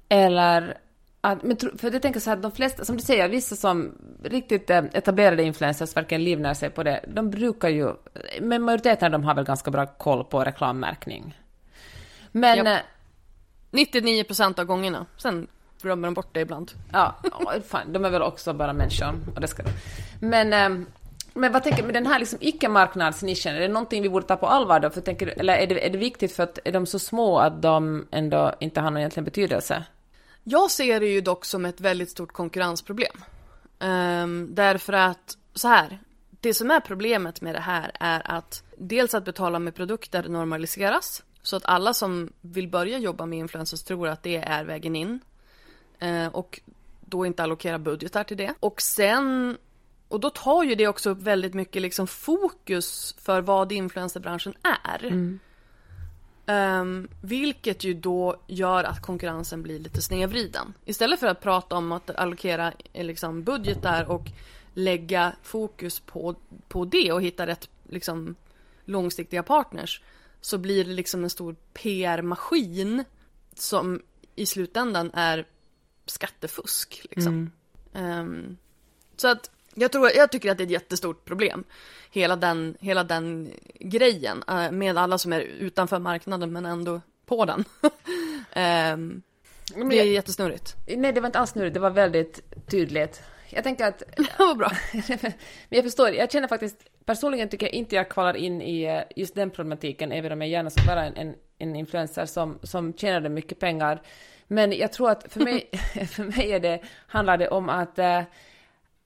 [0.08, 0.78] eller
[1.20, 4.70] att, men, för jag tänker så här, de flesta, som du säger, vissa som riktigt
[4.70, 7.94] eh, etablerade influencers verkligen livnär sig på det, de brukar ju,
[8.40, 11.38] men majoriteten av dem har väl ganska bra koll på reklammärkning.
[12.32, 12.66] Men...
[12.66, 12.78] Ja.
[13.70, 15.06] 99 procent av gångerna.
[15.16, 15.46] Sen
[15.82, 16.72] glömmer de bort det ibland.
[16.92, 17.14] Ja,
[17.66, 19.14] fan, de är väl också bara människor.
[19.34, 19.62] Och det ska
[20.20, 20.86] Men, ehm,
[21.34, 24.46] men vad tänker med den här liksom icke-marknadsnischen, är det någonting vi borde ta på
[24.46, 24.90] allvar då?
[24.90, 27.62] För tänker, eller är det, är det viktigt för att är de så små att
[27.62, 29.84] de ändå inte har någon egentlig betydelse?
[30.50, 33.24] Jag ser det ju dock som ett väldigt stort konkurrensproblem.
[33.78, 35.98] Um, därför att, så här,
[36.40, 41.22] det som är problemet med det här är att dels att betala med produkter normaliseras.
[41.42, 45.20] Så att alla som vill börja jobba med influencers tror att det är vägen in.
[46.02, 46.60] Uh, och
[47.00, 48.54] då inte allokera budgetar till det.
[48.60, 49.56] Och sen,
[50.08, 55.04] och då tar ju det också upp väldigt mycket liksom fokus för vad influencerbranschen är.
[55.04, 55.38] Mm.
[56.48, 60.74] Um, vilket ju då gör att konkurrensen blir lite snedvriden.
[60.84, 64.26] Istället för att prata om att allokera eh, liksom, budgetar och
[64.74, 66.34] lägga fokus på,
[66.68, 68.34] på det och hitta rätt liksom,
[68.84, 70.02] långsiktiga partners
[70.40, 73.04] så blir det liksom en stor PR-maskin
[73.54, 74.02] som
[74.34, 75.46] i slutändan är
[76.06, 77.06] skattefusk.
[77.10, 77.50] Liksom.
[77.92, 78.20] Mm.
[78.20, 78.56] Um,
[79.16, 81.64] så att jag, tror, jag tycker att det är ett jättestort problem.
[82.10, 87.44] Hela den, hela den grejen uh, med alla som är utanför marknaden men ändå på
[87.44, 87.64] den.
[88.94, 89.22] um,
[89.90, 90.76] det är jättesnurrigt.
[90.86, 91.74] Nej, det var inte alls snurrigt.
[91.74, 93.22] Det var väldigt tydligt.
[93.50, 93.98] Jag tänker att...
[94.16, 94.72] Det var bra.
[95.68, 99.00] men jag förstår, jag känner faktiskt personligen tycker jag inte jag kvalar in i eh,
[99.16, 102.92] just den problematiken, även om jag gärna skulle vara en, en, en influencer som, som
[102.94, 104.02] tjänade mycket pengar.
[104.46, 105.70] Men jag tror att för mig,
[106.08, 108.22] för mig är det, handlar det om att eh,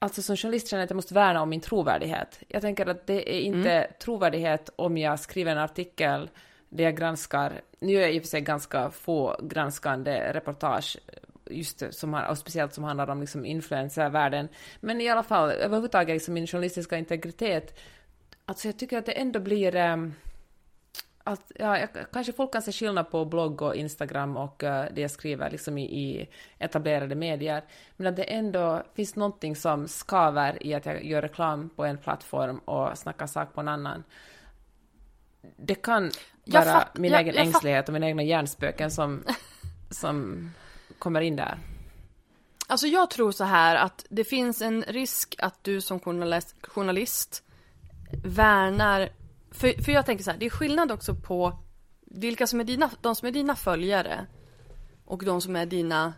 [0.02, 2.40] Alltså som journalist känner jag att jag måste värna om min trovärdighet.
[2.48, 3.92] Jag tänker att det är inte mm.
[4.00, 6.30] trovärdighet om jag skriver en artikel
[6.68, 10.98] där jag granskar, nu är jag i och för sig ganska få granskande reportage
[11.50, 14.48] just som, och speciellt som handlar om liksom influencervärlden.
[14.80, 17.78] Men i alla fall, överhuvudtaget liksom min journalistiska integritet.
[18.44, 19.76] Alltså jag tycker att det ändå blir...
[19.76, 20.14] Um,
[21.24, 25.10] att, ja, kanske folk kan se skillnad på blogg och Instagram och uh, det jag
[25.10, 27.64] skriver liksom i, i, etablerade medier.
[27.96, 31.98] Men att det ändå finns någonting som skaver i att jag gör reklam på en
[31.98, 34.04] plattform och snackar sak på en annan.
[35.56, 36.10] Det kan
[36.44, 39.24] vara fatt, min jag, egen jag ängslighet och mina egna hjärnspöken som,
[39.90, 40.50] som
[40.98, 41.58] kommer in där?
[42.66, 47.42] Alltså jag tror så här att det finns en risk att du som journalist, journalist
[48.24, 49.08] värnar,
[49.54, 51.58] för, för jag tänker så här, det är skillnad också på
[52.00, 54.26] vilka som är dina, de som är dina följare
[55.04, 56.14] och de som är dina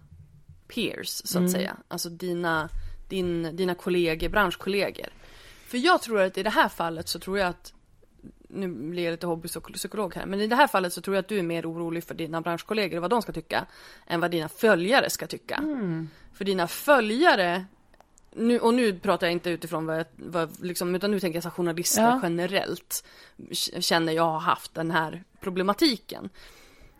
[0.68, 1.50] peers så att mm.
[1.50, 1.76] säga.
[1.88, 2.68] Alltså dina,
[3.08, 5.08] din, dina kollegor, branschkollegor.
[5.66, 7.72] För jag tror att i det här fallet så tror jag att
[8.48, 11.28] nu blir jag lite hobbypsykolog här, men i det här fallet så tror jag att
[11.28, 13.66] du är mer orolig för dina branschkollegor och vad de ska tycka,
[14.06, 15.54] än vad dina följare ska tycka.
[15.54, 16.08] Mm.
[16.32, 17.64] För dina följare,
[18.34, 21.42] nu, och nu pratar jag inte utifrån vad, jag, vad liksom, utan nu tänker jag
[21.42, 22.20] så journalister ja.
[22.22, 23.04] generellt,
[23.80, 26.28] känner jag har haft den här problematiken.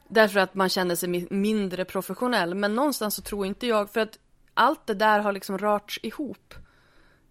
[0.09, 4.19] Därför att man känner sig mindre professionell, men någonstans så tror inte jag, för att
[4.55, 6.55] allt det där har liksom rörts ihop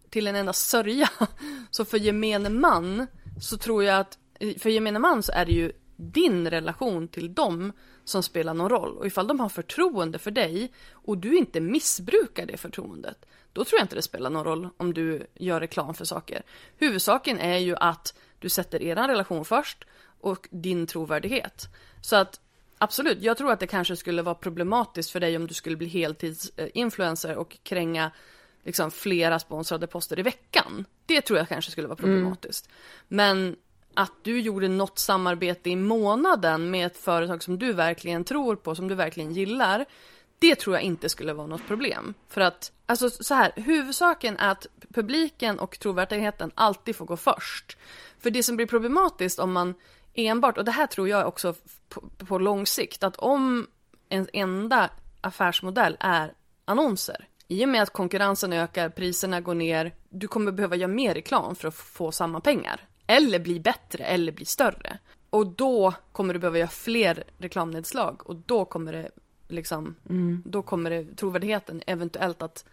[0.09, 1.09] till en enda sörja.
[1.71, 3.07] Så för gemene man
[3.41, 4.17] så tror jag att
[4.59, 7.71] för gemene man så är det ju din relation till dem
[8.03, 8.97] som spelar någon roll.
[8.97, 13.79] Och ifall de har förtroende för dig och du inte missbrukar det förtroendet, då tror
[13.79, 16.41] jag inte det spelar någon roll om du gör reklam för saker.
[16.77, 19.85] Huvudsaken är ju att du sätter er relation först
[20.19, 21.67] och din trovärdighet.
[22.01, 22.39] Så att
[22.77, 25.87] absolut, jag tror att det kanske skulle vara problematiskt för dig om du skulle bli
[25.87, 28.11] heltidsinfluencer och kränga
[28.63, 30.85] liksom flera sponsrade poster i veckan.
[31.05, 32.11] Det tror jag kanske skulle vara mm.
[32.11, 32.65] problematiskt.
[32.67, 32.77] Mm.
[33.07, 33.55] Men
[33.93, 38.75] att du gjorde något samarbete i månaden med ett företag som du verkligen tror på,
[38.75, 39.85] som du verkligen gillar.
[40.43, 42.13] Det tror jag inte skulle vara något problem.
[42.29, 47.77] För att, alltså så här, huvudsaken är att publiken och trovärdigheten alltid får gå först.
[48.19, 49.73] För det som blir problematiskt om man
[50.13, 51.55] enbart, och det här tror jag också
[51.89, 53.67] på, på lång sikt, att om
[54.09, 54.89] en enda
[55.21, 56.33] affärsmodell är
[56.65, 61.13] annonser, i och med att konkurrensen ökar, priserna går ner, du kommer behöva göra mer
[61.13, 62.87] reklam för att få samma pengar.
[63.07, 64.97] Eller bli bättre, eller bli större.
[65.29, 69.11] Och då kommer du behöva göra fler reklamnedslag och då kommer det
[69.53, 70.43] liksom, mm.
[70.45, 72.65] då kommer det, trovärdigheten eventuellt att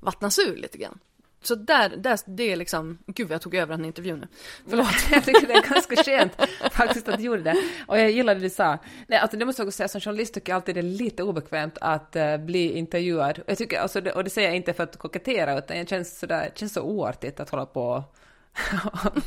[0.00, 0.98] vattnas ur lite grann.
[1.42, 4.26] Så där, där, det är liksom, gud jag tog över den intervjun nu.
[4.68, 4.86] Förlåt.
[5.10, 6.32] jag tycker det är ganska skönt
[6.72, 7.56] faktiskt att du gjorde det.
[7.86, 8.78] Och jag gillade det du sa.
[9.06, 11.22] Nej, alltså det måste jag också säga, som journalist tycker jag alltid det är lite
[11.22, 13.40] obekvämt att uh, bli intervjuad.
[13.46, 16.18] Jag tycker, alltså det, och det säger jag inte för att kokettera, utan det känns,
[16.18, 18.04] sådär, det känns så oartigt att hålla på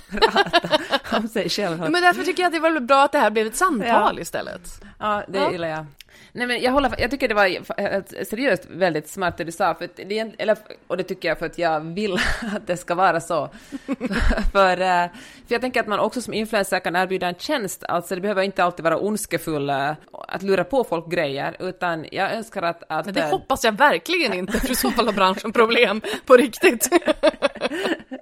[0.09, 0.79] prata
[1.17, 1.79] om sig själv.
[1.79, 4.21] Men därför tycker jag att det var bra att det här blev ett samtal ja.
[4.21, 4.81] istället.
[4.99, 5.51] Ja, det ja.
[5.51, 5.85] gillar jag.
[6.31, 9.89] Nej, men jag, håller, jag tycker det var seriöst väldigt smart det du sa, för
[9.95, 12.13] det, eller, och det tycker jag för att jag vill
[12.55, 13.49] att det ska vara så.
[14.51, 15.07] för, eh,
[15.47, 18.43] för jag tänker att man också som influencer kan erbjuda en tjänst, alltså det behöver
[18.43, 22.83] inte alltid vara ondskefull att lura på folk grejer, utan jag önskar att...
[22.89, 26.01] att men det eh, hoppas jag verkligen inte, för i så fall har branschen problem
[26.25, 26.89] på riktigt.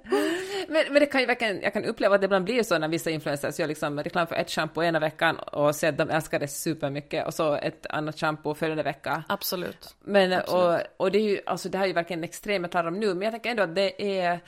[0.68, 2.88] men, men det kan ju verkligen, jag kan uppleva att det ibland blir så när
[2.88, 6.38] vissa influencers gör liksom reklam för ett shampoo ena veckan och säger att de älskar
[6.38, 9.24] det supermycket och så ett annat shampoo följande vecka.
[9.28, 9.96] Absolut.
[10.00, 10.86] Men, Absolut.
[10.96, 13.00] Och, och det är ju, alltså det här är ju verkligen extremt jag talar om
[13.00, 14.40] nu, men jag tänker ändå att det är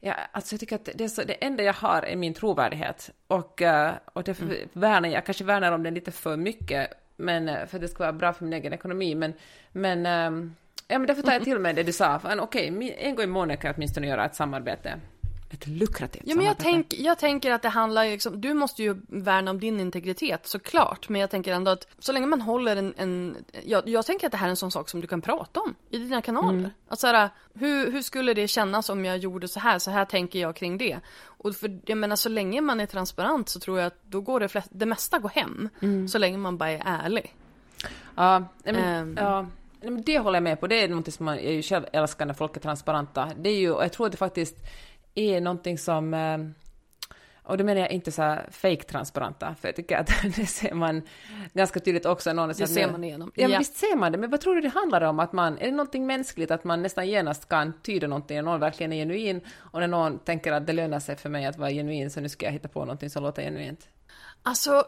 [0.00, 3.10] Ja, alltså jag tycker att det, är så, det enda jag har är min trovärdighet
[3.26, 4.68] och, eh, och därför mm.
[4.72, 8.12] värnar jag, kanske värnar om den lite för mycket, men för att det ska vara
[8.12, 9.32] bra för min egen ekonomi, men,
[9.72, 10.54] men ehm,
[10.88, 12.20] Ja, men därför tar jag till mig det du sa.
[12.38, 15.00] Okej, okay, en gång i månaden kan jag åtminstone göra ett samarbete
[15.50, 18.96] ett lukrativt Ja, men jag, tänk, jag tänker att det handlar liksom, du måste ju
[19.08, 22.94] värna om din integritet såklart, men jag tänker ändå att så länge man håller en,
[22.96, 25.60] en jag, jag tänker att det här är en sån sak som du kan prata
[25.60, 26.58] om i dina kanaler.
[26.58, 26.70] Mm.
[26.88, 30.04] Att så här, hur, hur skulle det kännas om jag gjorde så här, så här
[30.04, 31.00] tänker jag kring det.
[31.20, 34.40] Och för jag menar så länge man är transparent så tror jag att då går
[34.40, 36.08] det, flest, det mesta går hem, mm.
[36.08, 37.34] så länge man bara är ärlig.
[38.14, 39.46] Ja, men, um, ja.
[39.80, 42.34] Det håller jag med på, det är något som man, jag ju själv älskar när
[42.34, 43.30] folk är transparenta.
[43.36, 44.56] Det är ju, och jag tror att det faktiskt
[45.14, 46.38] är någonting som eh,
[47.48, 51.02] och då menar jag inte så här fake-transparenta, för jag tycker att det ser man
[51.52, 52.32] ganska tydligt också.
[52.32, 53.32] Någon det ser man igenom.
[53.34, 55.20] Ja, ja, visst ser man det, men vad tror du det handlar om?
[55.20, 58.60] Att man, är det någonting mänskligt, att man nästan genast kan tyda någonting, när någon
[58.60, 61.70] verkligen är genuin, och när någon tänker att det lönar sig för mig att vara
[61.70, 63.88] genuin, så nu ska jag hitta på någonting som låter genuint?
[64.42, 64.84] Alltså,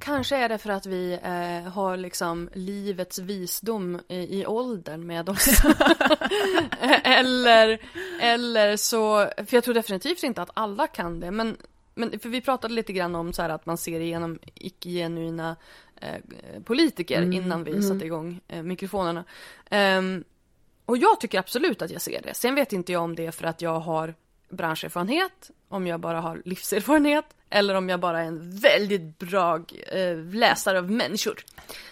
[0.00, 5.28] kanske är det för att vi eh, har liksom livets visdom i, i åldern med
[5.28, 5.46] oss.
[7.04, 7.78] eller,
[8.20, 11.56] eller så, för jag tror definitivt inte att alla kan det, men,
[11.96, 15.56] men för vi pratade lite grann om så här att man ser igenom icke-genuina
[16.00, 17.82] eh, politiker mm, innan vi mm.
[17.82, 19.24] satte igång eh, mikrofonerna.
[19.70, 20.24] Um,
[20.86, 22.34] och jag tycker absolut att jag ser det.
[22.34, 24.14] Sen vet inte jag om det är för att jag har
[24.48, 29.60] branscherfarenhet, om jag bara har livserfarenhet eller om jag bara är en väldigt bra
[29.92, 31.44] eh, läsare av människor.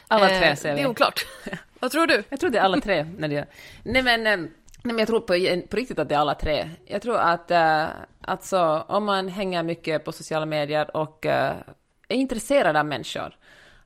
[0.08, 0.80] Alla tre eh, säger vi.
[0.80, 1.26] Det är oklart.
[1.80, 2.22] Vad tror du?
[2.28, 3.06] Jag tror det är alla tre.
[3.18, 3.46] När det...
[3.82, 4.50] Nej men, eh, nej
[4.82, 6.70] men jag tror på, på riktigt att det är alla tre.
[6.86, 7.86] Jag tror att eh,
[8.24, 11.56] alltså, om man hänger mycket på sociala medier och eh,
[12.08, 13.36] är intresserad av människor.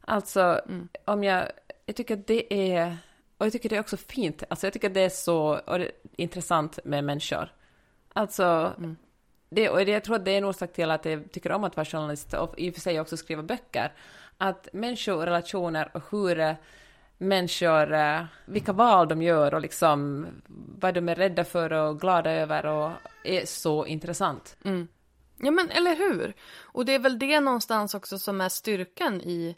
[0.01, 0.89] Alltså mm.
[1.05, 1.49] om jag,
[1.87, 2.97] jag tycker att det är,
[3.39, 6.79] och jag tycker det är också fint, alltså jag tycker det är så det intressant
[6.85, 7.53] med människor.
[8.13, 8.97] Alltså, mm.
[9.51, 11.65] det, och det, jag tror att det är en orsak till att jag tycker om
[11.65, 13.93] att vara journalist och i och för sig också skriva böcker.
[14.39, 16.55] Att människor, relationer och hur eh,
[17.19, 20.27] människor, eh, vilka val de gör och liksom
[20.79, 22.93] vad de är rädda för och glada över och
[23.25, 24.57] är så intressant.
[24.65, 24.89] Mm.
[25.37, 26.35] Ja men eller hur?
[26.63, 29.57] Och det är väl det någonstans också som är styrkan i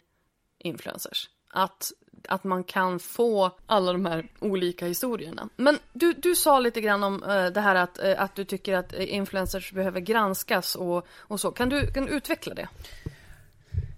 [0.57, 1.29] influencers.
[1.53, 1.91] Att
[2.27, 5.49] att man kan få alla de här olika historierna.
[5.55, 8.73] Men du, du sa lite grann om uh, det här att, uh, att du tycker
[8.73, 11.51] att influencers behöver granskas och, och så.
[11.51, 12.67] Kan du, kan du utveckla det?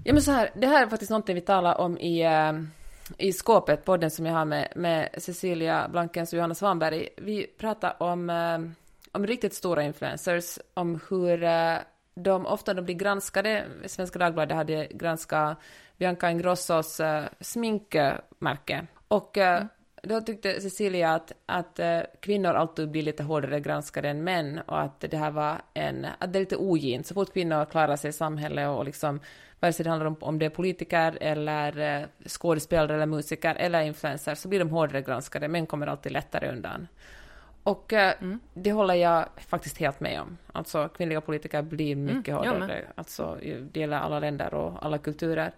[0.04, 2.23] Ja men så här, det här är faktiskt någonting vi talar om i,
[3.18, 7.10] i skåpet, podden som jag har med, med Cecilia Blankens och Johanna Svanberg.
[7.18, 8.60] Vi pratar om, eh,
[9.12, 11.76] om riktigt stora influencers, om hur eh,
[12.16, 13.66] de ofta de blir granskade.
[13.86, 15.58] Svenska Dagbladet hade granskat
[15.98, 18.88] Bianca Ingrossos eh, sminkmärke.
[19.08, 19.68] Och mm
[20.08, 24.82] då tyckte Cecilia att, att uh, kvinnor alltid blir lite hårdare granskade än män och
[24.82, 27.08] att det här var en, att det är lite ogint.
[27.08, 29.20] Så fort kvinnor klarar sig i samhället och liksom,
[29.60, 33.82] vare sig det handlar om, om det är politiker eller uh, skådespelare eller musiker eller
[33.82, 35.47] influencers så blir de hårdare granskade.
[35.47, 36.88] Män kommer alltid lättare undan.
[37.64, 38.39] Och eh, mm.
[38.54, 40.38] det håller jag faktiskt helt med om.
[40.51, 42.86] Alltså kvinnliga politiker blir mm, mycket mm, hårdare.
[42.95, 43.38] Alltså,
[43.72, 45.51] det gäller alla länder och alla kulturer.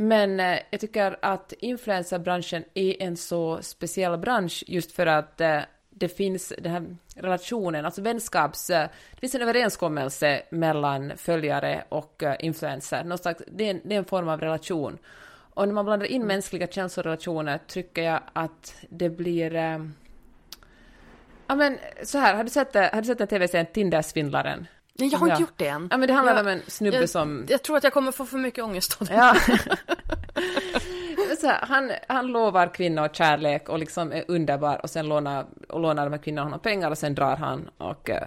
[0.00, 5.60] Men eh, jag tycker att influencerbranschen är en så speciell bransch just för att eh,
[5.90, 8.70] det finns den här relationen, alltså vänskaps...
[8.70, 13.04] Eh, det finns en överenskommelse mellan följare och uh, influencer.
[13.04, 14.98] Någon slags, det, är en, det är en form av relation.
[15.30, 16.28] Och när man blandar in mm.
[16.28, 19.54] mänskliga känslorelationer tycker jag att det blir...
[19.54, 19.88] Uh,
[21.46, 24.66] ja men så här, har du sett, har du sett den tv-serien Tinder-svindlaren?
[24.98, 25.34] Nej, jag har ja.
[25.34, 25.88] inte gjort det än.
[25.90, 27.46] Ja, men det handlar jag, om en snubbe jag, som...
[27.48, 29.14] Jag tror att jag kommer få för mycket ångest av det.
[29.14, 29.36] Ja.
[31.42, 36.04] här, han, han lovar kvinnor kärlek och liksom är underbar och sen lånar, och lånar
[36.04, 38.10] de här kvinnorna honom pengar och sen drar han och...
[38.10, 38.26] Eh,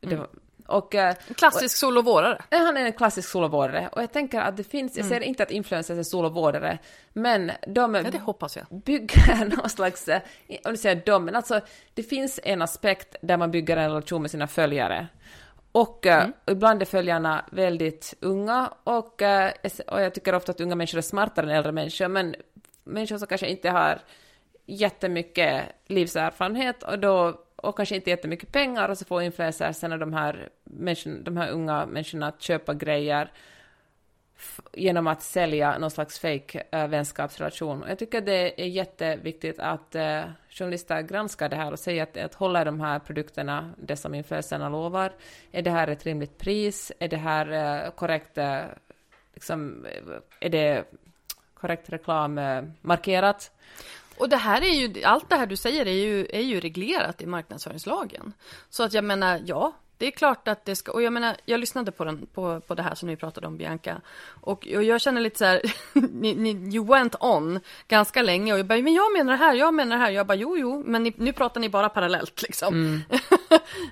[0.00, 0.26] det, mm.
[0.66, 2.42] Och, eh, klassisk solovårdare.
[2.50, 5.18] Han är en klassisk solovårdare och jag tänker att det finns, jag mm.
[5.18, 6.78] ser inte att influencers är solovårdare,
[7.12, 8.66] men de ja, det hoppas jag.
[8.84, 10.20] bygger någon slags, eh,
[10.64, 11.60] om du säger de, men alltså
[11.94, 15.08] det finns en aspekt där man bygger en relation med sina följare.
[15.80, 16.26] Och mm.
[16.26, 20.98] uh, ibland är följarna väldigt unga och, uh, och jag tycker ofta att unga människor
[20.98, 22.34] är smartare än äldre människor, men
[22.84, 23.98] människor som kanske inte har
[24.66, 30.48] jättemycket livserfarenhet och då och kanske inte jättemycket pengar och så får influencerserna de här,
[31.24, 33.32] de här unga människorna att köpa grejer
[34.72, 37.84] genom att sälja någon slags fake äh, vänskapsrelation.
[37.88, 42.34] Jag tycker det är jätteviktigt att äh, journalister granskar det här och säger att, att
[42.34, 45.12] håller de här produkterna det som influencerna lovar?
[45.52, 46.92] Är det här ett rimligt pris?
[46.98, 48.60] Är det här äh, korrekt, äh,
[49.34, 49.86] liksom,
[50.40, 50.84] är det
[51.54, 52.40] korrekt reklam
[52.80, 53.50] markerat?
[54.18, 57.22] Och det här är ju, allt det här du säger är ju, är ju reglerat
[57.22, 58.32] i marknadsföringslagen.
[58.70, 61.60] Så att jag menar, ja, det är klart att det ska, och jag menar, jag
[61.60, 64.00] lyssnade på, den, på, på det här som ni pratade om Bianca.
[64.40, 68.58] Och, och jag känner lite så här, ni, ni, you went on ganska länge och
[68.58, 70.10] jag bara, men jag menar det här, jag menar det här.
[70.10, 72.74] Jag bara, jo, jo, men ni, nu pratar ni bara parallellt liksom.
[72.74, 73.00] Mm.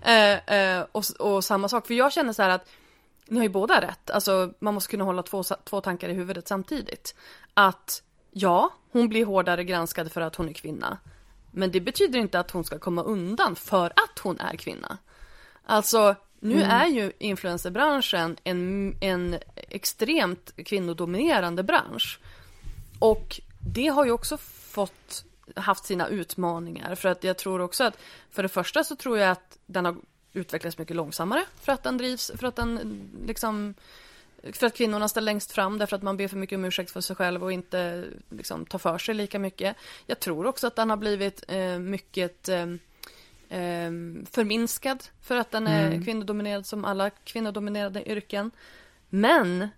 [0.48, 2.68] eh, eh, och, och samma sak, för jag känner så här att
[3.28, 4.10] ni har ju båda rätt.
[4.10, 7.14] Alltså, man måste kunna hålla två, två tankar i huvudet samtidigt.
[7.54, 10.98] Att ja, hon blir hårdare granskad för att hon är kvinna.
[11.50, 14.98] Men det betyder inte att hon ska komma undan för att hon är kvinna.
[15.66, 16.70] Alltså, nu mm.
[16.70, 22.20] är ju influencerbranschen en, en extremt kvinnodominerande bransch.
[22.98, 23.40] Och
[23.74, 25.24] det har ju också fått
[25.56, 26.94] haft sina utmaningar.
[26.94, 27.98] För att jag tror också att,
[28.30, 29.96] för det första så tror jag att den har
[30.32, 33.74] utvecklats mycket långsammare för att den drivs, för att den liksom
[34.52, 37.00] för att kvinnorna står längst fram därför att man ber för mycket om ursäkt för
[37.00, 39.76] sig själv och inte liksom, tar för sig lika mycket.
[40.06, 42.66] Jag tror också att den har blivit eh, mycket eh,
[43.48, 43.90] eh,
[44.30, 46.04] förminskad för att den är mm.
[46.04, 48.50] kvinnodominerad som alla kvinnodominerade yrken.
[49.08, 49.68] Men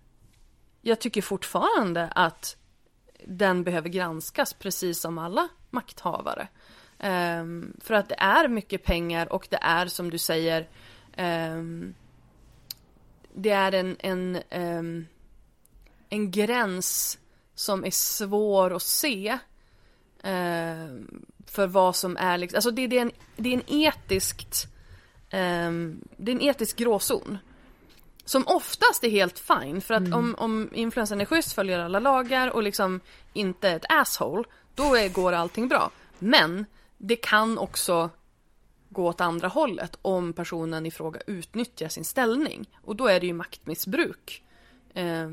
[0.81, 2.57] jag tycker fortfarande att
[3.25, 6.47] den behöver granskas precis som alla makthavare.
[7.03, 10.69] Um, för att det är mycket pengar och det är som du säger
[11.17, 11.95] um,
[13.33, 15.07] det är en, en, um,
[16.09, 17.19] en gräns
[17.55, 19.37] som är svår att se
[21.49, 24.67] för vad som är liksom, alltså det, det, är en, det är en etiskt
[25.33, 27.37] um, det är en etisk gråzon.
[28.25, 30.13] Som oftast är helt fine för att mm.
[30.13, 32.99] om, om influensen är schysst, följer alla lagar och liksom
[33.33, 34.43] inte ett asshole,
[34.75, 35.91] då är, går allting bra.
[36.19, 36.65] Men
[36.97, 38.09] det kan också
[38.89, 42.69] gå åt andra hållet om personen i fråga utnyttjar sin ställning.
[42.81, 44.43] Och då är det ju maktmissbruk.
[44.93, 45.29] Eh,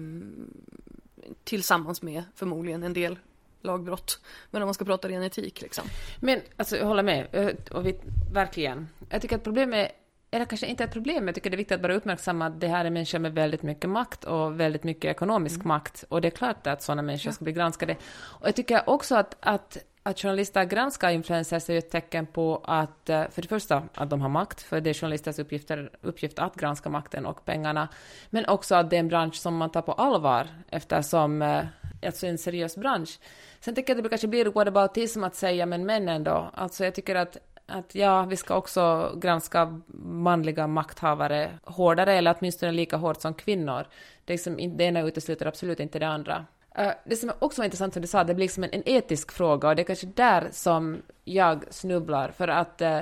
[1.45, 3.19] tillsammans med förmodligen en del
[3.67, 4.21] lagbrott.
[4.51, 5.85] Men om man ska prata ren etik liksom.
[6.21, 8.01] Men alltså jag håller med, eh, och vi,
[8.33, 8.89] verkligen.
[9.09, 9.93] Jag tycker att problemet
[10.31, 12.61] eller kanske inte ett problem, men jag tycker det är viktigt att bara uppmärksamma att
[12.61, 15.69] det här är människor med väldigt mycket makt och väldigt mycket ekonomisk mm.
[15.69, 16.05] makt.
[16.09, 17.33] Och det är klart att sådana människor ja.
[17.33, 17.97] ska bli granskade.
[18.23, 23.11] Och jag tycker också att, att att journalister granskar influencers är ett tecken på att,
[23.11, 26.55] eh, för det första, att de har makt, för det är journalisters uppgifter, uppgift att
[26.55, 27.89] granska makten och pengarna,
[28.31, 31.65] men också att det är en bransch som man tar på allvar, eftersom, eh,
[32.03, 33.19] alltså en seriös bransch.
[33.61, 36.51] Sen tycker jag att det kanske blir whataboutism att säga, men männen då?
[36.55, 42.73] Alltså jag tycker att att ja, vi ska också granska manliga makthavare hårdare, eller åtminstone
[42.73, 43.87] lika hårt som kvinnor.
[44.25, 46.47] Det, är liksom, det ena utesluter absolut inte det andra.
[46.75, 49.33] Eh, det som också var intressant som du sa, det blir liksom en, en, etisk
[49.33, 53.01] fråga och det är kanske där som jag snubblar för att eh,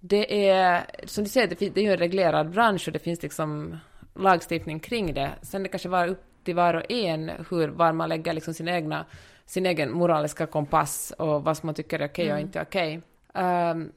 [0.00, 3.22] det är, som du säger, det, det är ju en reglerad bransch och det finns
[3.22, 3.78] liksom
[4.14, 5.30] lagstiftning kring det.
[5.42, 8.68] Sen det kanske var upp till var och en hur, var man lägger liksom sin,
[8.68, 9.04] egna,
[9.46, 12.46] sin egen moraliska kompass och vad som man tycker är okej okay och mm.
[12.46, 13.00] inte okej.
[13.28, 13.42] Okay.
[13.42, 13.92] Um, ehm,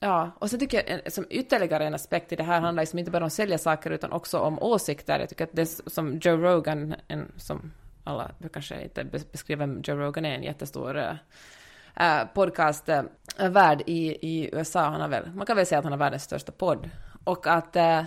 [0.00, 3.10] Ja, och så tycker jag som ytterligare en aspekt i det här handlar liksom inte
[3.10, 5.20] bara om att sälja saker utan också om åsikter.
[5.20, 7.72] Jag tycker att det som Joe Rogan, en, som
[8.04, 12.88] alla kanske inte beskriver Joe Rogan är en jättestor uh, podcast.
[12.88, 13.02] Uh,
[13.48, 14.80] värd i, i USA.
[14.80, 16.90] Han har väl, man kan väl säga att han har världens största podd.
[17.24, 18.04] Och att eh,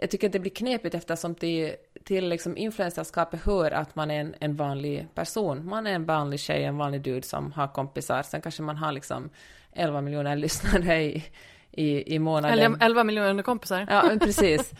[0.00, 1.72] jag tycker att det blir knepigt eftersom till,
[2.04, 5.68] till liksom influencerskapet hör att man är en, en vanlig person.
[5.68, 8.22] Man är en vanlig tjej, en vanlig dude som har kompisar.
[8.22, 9.30] Sen kanske man har liksom
[9.72, 11.24] 11 miljoner lyssnare i,
[11.70, 12.58] i, i månaden.
[12.58, 13.86] Eller 11 miljoner kompisar.
[13.90, 14.72] Ja, precis.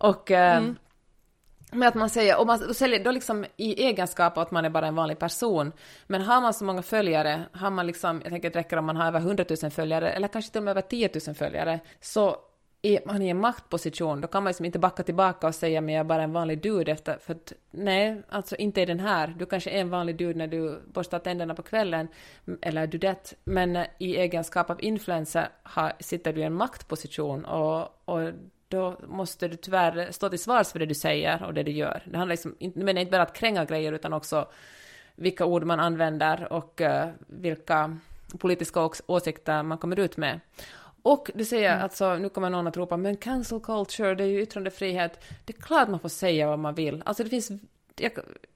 [0.00, 0.30] Och...
[0.30, 0.76] Eh, mm.
[1.72, 4.70] Men att man säger, och man säljer då liksom i egenskap av att man är
[4.70, 5.72] bara en vanlig person.
[6.06, 8.84] Men har man så många följare, har man liksom, jag tänker att det räcker om
[8.84, 11.80] man har över 100 000 följare, eller kanske till och med över 10 000 följare,
[12.00, 12.36] så
[12.82, 15.94] är man i en maktposition, då kan man liksom inte backa tillbaka och säga men
[15.94, 19.34] jag är bara en vanlig dude efter, för att nej, alltså inte är den här.
[19.38, 22.08] Du kanske är en vanlig dude när du borstar tänderna på kvällen,
[22.60, 28.02] eller du-det, men eh, i egenskap av influencer har, sitter du i en maktposition och,
[28.04, 28.32] och
[28.68, 32.02] då måste du tyvärr stå till svars för det du säger och det du gör.
[32.06, 34.48] Det handlar liksom, men inte bara att kränga grejer utan också
[35.14, 37.98] vilka ord man använder och uh, vilka
[38.38, 40.40] politiska åsikter man kommer ut med.
[41.06, 41.82] Och du säger mm.
[41.82, 45.24] alltså, nu kommer någon att ropa, men cancel culture, det är ju yttrandefrihet.
[45.44, 47.02] Det är klart man får säga vad man vill.
[47.06, 47.50] Alltså det finns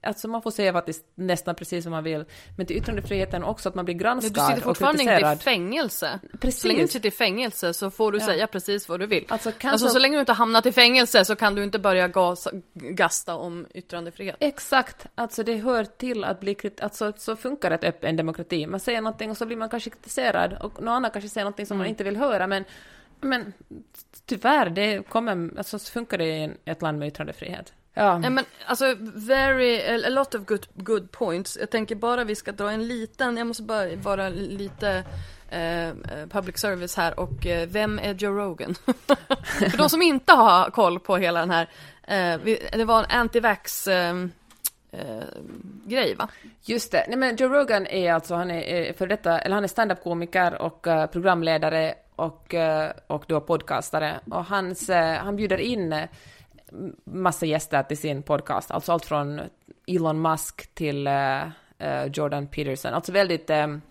[0.02, 2.24] alltså man får säga faktiskt nästan precis vad man vill,
[2.56, 6.20] men till yttrandefriheten också att man blir granskad Du sitter fortfarande inte i fängelse.
[6.40, 6.60] Precis.
[6.60, 8.24] Så länge du sitter i fängelse så får du ja.
[8.24, 9.24] säga precis vad du vill.
[9.28, 9.70] Alltså, cancel...
[9.70, 13.34] alltså så länge du inte hamnat i fängelse så kan du inte börja gasa, gasta
[13.36, 14.36] om yttrandefrihet.
[14.40, 18.66] Exakt, alltså det hör till att bli kritisk, alltså så funkar ett, en demokrati.
[18.66, 21.66] Man säger någonting och så blir man kanske kritiserad och någon annan kanske säger någonting
[21.66, 21.84] som mm.
[21.84, 22.64] man inte vill höra, men
[23.20, 23.52] men
[24.26, 27.72] tyvärr, det kommer, alltså så funkar det i ett land med yttrandefrihet.
[27.94, 28.18] Ja.
[28.18, 31.58] Nej, men alltså, very, a lot of good, good points.
[31.60, 35.04] Jag tänker bara vi ska dra en liten, jag måste bara vara lite
[35.50, 35.92] eh,
[36.28, 38.74] public service här och eh, vem är Joe Rogan?
[39.70, 41.68] För de som inte har koll på hela den här,
[42.02, 44.16] eh, vi, det var en anti-vax eh,
[44.92, 45.24] eh,
[45.84, 46.28] grej va?
[46.62, 49.68] Just det, nej men Joe Rogan är alltså, han är för detta, eller han är
[49.68, 50.82] standup-komiker och
[51.12, 52.54] programledare och,
[53.06, 56.08] och då podcastare och hans, han bjuder in
[57.04, 59.40] massa gäster till sin podcast, alltså allt från
[59.86, 63.82] Elon Musk till uh, Jordan Peterson, alltså väldigt um,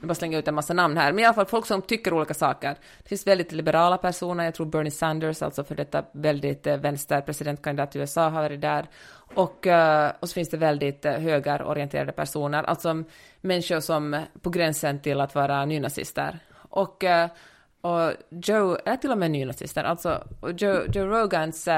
[0.00, 2.12] jag bara slänga ut en massa namn här, men i alla fall folk som tycker
[2.12, 2.76] olika saker.
[3.02, 7.20] Det finns väldigt liberala personer, jag tror Bernie Sanders, alltså för detta väldigt uh, vänster
[7.20, 8.86] presidentkandidat i USA har varit där.
[9.34, 13.04] Och, uh, och så finns det väldigt uh, högerorienterade personer, alltså
[13.40, 16.38] människor som på gränsen till att vara nynazister.
[16.54, 17.26] Och, uh,
[17.80, 20.24] och Joe, är till och med nynazister, alltså
[20.56, 21.68] Joe, Joe Rogans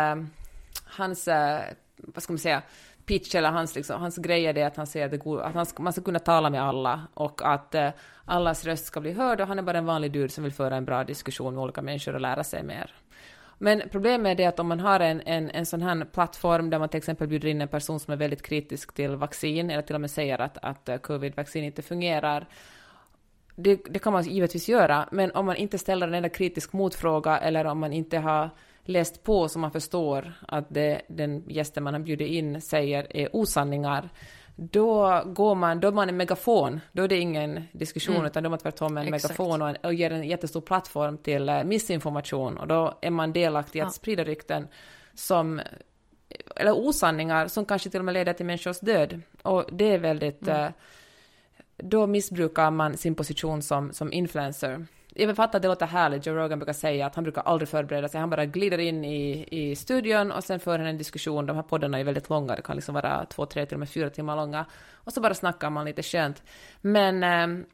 [0.85, 1.61] hans, eh,
[1.97, 2.63] vad ska man säga,
[3.07, 5.55] pitch eller hans, liksom, hans grej är det att han säger att, det går, att
[5.55, 7.91] han ska, man ska kunna tala med alla och att eh,
[8.25, 10.77] allas röst ska bli hörd och han är bara en vanlig dude som vill föra
[10.77, 12.95] en bra diskussion med olika människor och lära sig mer.
[13.59, 16.79] Men problemet är det att om man har en, en, en sån här plattform där
[16.79, 19.95] man till exempel bjuder in en person som är väldigt kritisk till vaccin eller till
[19.95, 22.47] och med säger att, att eh, covid-vaccin inte fungerar
[23.57, 27.39] det, det, kan man givetvis göra, men om man inte ställer en enda kritisk motfråga
[27.39, 28.51] eller om man inte har
[28.85, 33.37] läst på så man förstår att det den gästen man har bjudit in säger är
[33.37, 34.09] osanningar,
[34.57, 38.27] då går man, då är man en megafon, då är det ingen diskussion, mm.
[38.27, 39.39] utan då är man tvärtom en Exakt.
[39.39, 43.79] megafon och, och ger en jättestor plattform till uh, missinformation, och då är man delaktig
[43.79, 43.91] i att ja.
[43.91, 44.69] sprida rykten
[45.15, 45.61] som,
[46.57, 49.21] eller osanningar som kanske till och med leder till människors död.
[49.43, 50.65] Och det är väldigt, mm.
[50.65, 50.71] uh,
[51.77, 56.27] då missbrukar man sin position som, som influencer jag fattar att det låter härligt.
[56.27, 58.21] Joe Rogan brukar säga att han brukar aldrig förbereda sig.
[58.21, 61.47] Han bara glider in i, i studion och sen för han en diskussion.
[61.47, 62.57] De här poddarna är väldigt långa.
[62.57, 64.67] Det kan liksom vara två, tre, till och med fyra timmar långa.
[64.95, 66.43] Och så bara snackar man lite skönt.
[66.81, 67.65] Men, ehm,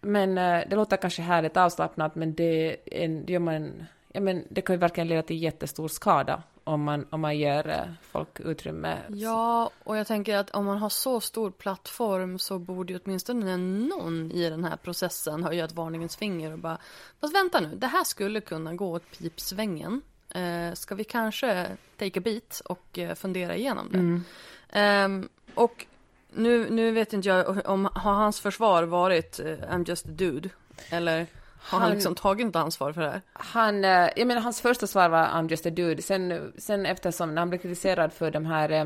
[0.00, 3.86] men eh, det låter kanske härligt avslappnat, men det, en, det gör man...
[4.12, 7.68] Ja, men det kan ju verkligen leda till jättestor skada om man, om man ger
[7.68, 8.98] eh, folk utrymme.
[9.08, 13.56] Ja, och jag tänker att om man har så stor plattform så borde ju åtminstone
[13.56, 16.78] någon i den här processen höja ett varningens finger och bara
[17.20, 20.02] Fast vänta nu, det här skulle kunna gå åt pipsvängen.
[20.34, 21.66] Eh, ska vi kanske
[21.98, 23.98] take a beat och eh, fundera igenom det?
[23.98, 25.24] Mm.
[25.24, 25.86] Eh, och
[26.34, 30.48] nu, nu vet inte jag om har hans försvar varit uh, I'm just a dude?
[30.90, 31.26] Eller?
[31.64, 33.22] Har han, han liksom tagit inte ansvar för det här?
[33.32, 36.02] Han, eh, jag menar hans första svar var I'm just a dude.
[36.02, 38.84] Sen, sen eftersom när han blev kritiserad för de här eh,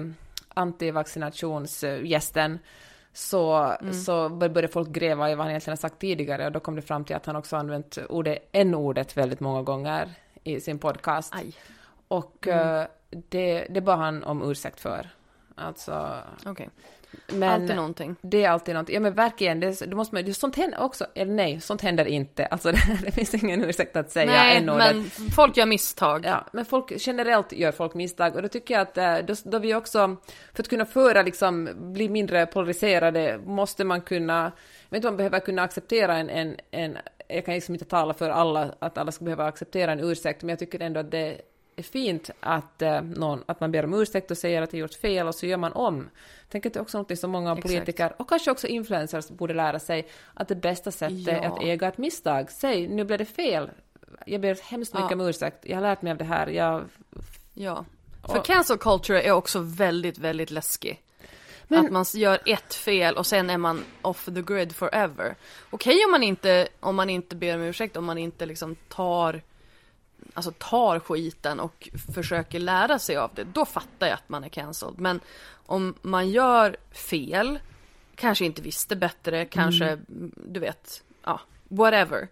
[0.54, 2.58] antivaccinationsgästen
[3.12, 3.94] så, mm.
[3.94, 6.82] så började folk gräva i vad han egentligen har sagt tidigare och då kom det
[6.82, 10.08] fram till att han också använt ordet, n-ordet väldigt många gånger
[10.44, 11.34] i sin podcast.
[11.34, 11.52] Aj.
[12.08, 12.76] Och mm.
[12.76, 15.08] uh, det, det bad han om ursäkt för.
[15.54, 16.16] Alltså...
[16.46, 16.66] Okay.
[17.26, 18.16] Men alltid någonting.
[18.20, 18.94] Det är alltid någonting.
[18.94, 22.04] Ja men verkligen, det, det måste man, det, sånt händer också, eller nej, sånt händer
[22.04, 22.46] inte.
[22.46, 26.24] Alltså det, det finns ingen ursäkt att säga Nej, men folk gör misstag.
[26.24, 29.58] Ja, men folk, generellt gör folk misstag och då tycker jag att eh, då, då
[29.58, 30.16] vi också,
[30.54, 35.16] för att kunna föra liksom, bli mindre polariserade, måste man kunna, jag vet inte, man
[35.16, 36.98] behöver kunna acceptera en, en, en
[37.28, 40.48] jag kan liksom inte tala för alla, att alla ska behöva acceptera en ursäkt, men
[40.48, 41.40] jag tycker ändå att det
[41.82, 45.26] fint att, eh, någon, att man ber om ursäkt och säger att det gjort fel
[45.26, 46.08] och så gör man om.
[46.48, 47.66] Tänker att det är också något som många Exakt.
[47.68, 51.32] politiker och kanske också influencers borde lära sig, att det bästa sättet Ja.
[51.32, 52.50] är att äga ett misstag.
[52.50, 53.70] Säg, nu blev det fel.
[54.26, 55.14] Jag ber hemskt mycket Ja.
[55.16, 55.58] om ursäkt.
[55.62, 56.46] Jag har lärt mig av det här.
[56.46, 56.84] Jag,
[57.54, 57.84] Ja.
[58.28, 61.02] För Och- cancel culture är också väldigt, väldigt läskig.
[61.68, 65.34] Men- Att man gör ett fel och sen är man off the grid forever.
[65.70, 69.42] Okej om man inte, om man inte ber om ursäkt, om man inte liksom tar
[70.34, 74.48] Alltså tar skiten och försöker lära sig av det, då fattar jag att man är
[74.48, 75.00] cancelled.
[75.00, 75.20] Men
[75.66, 77.58] om man gör fel,
[78.14, 80.32] kanske inte visste bättre, kanske, Mm.
[80.36, 82.28] du vet, ja, whatever.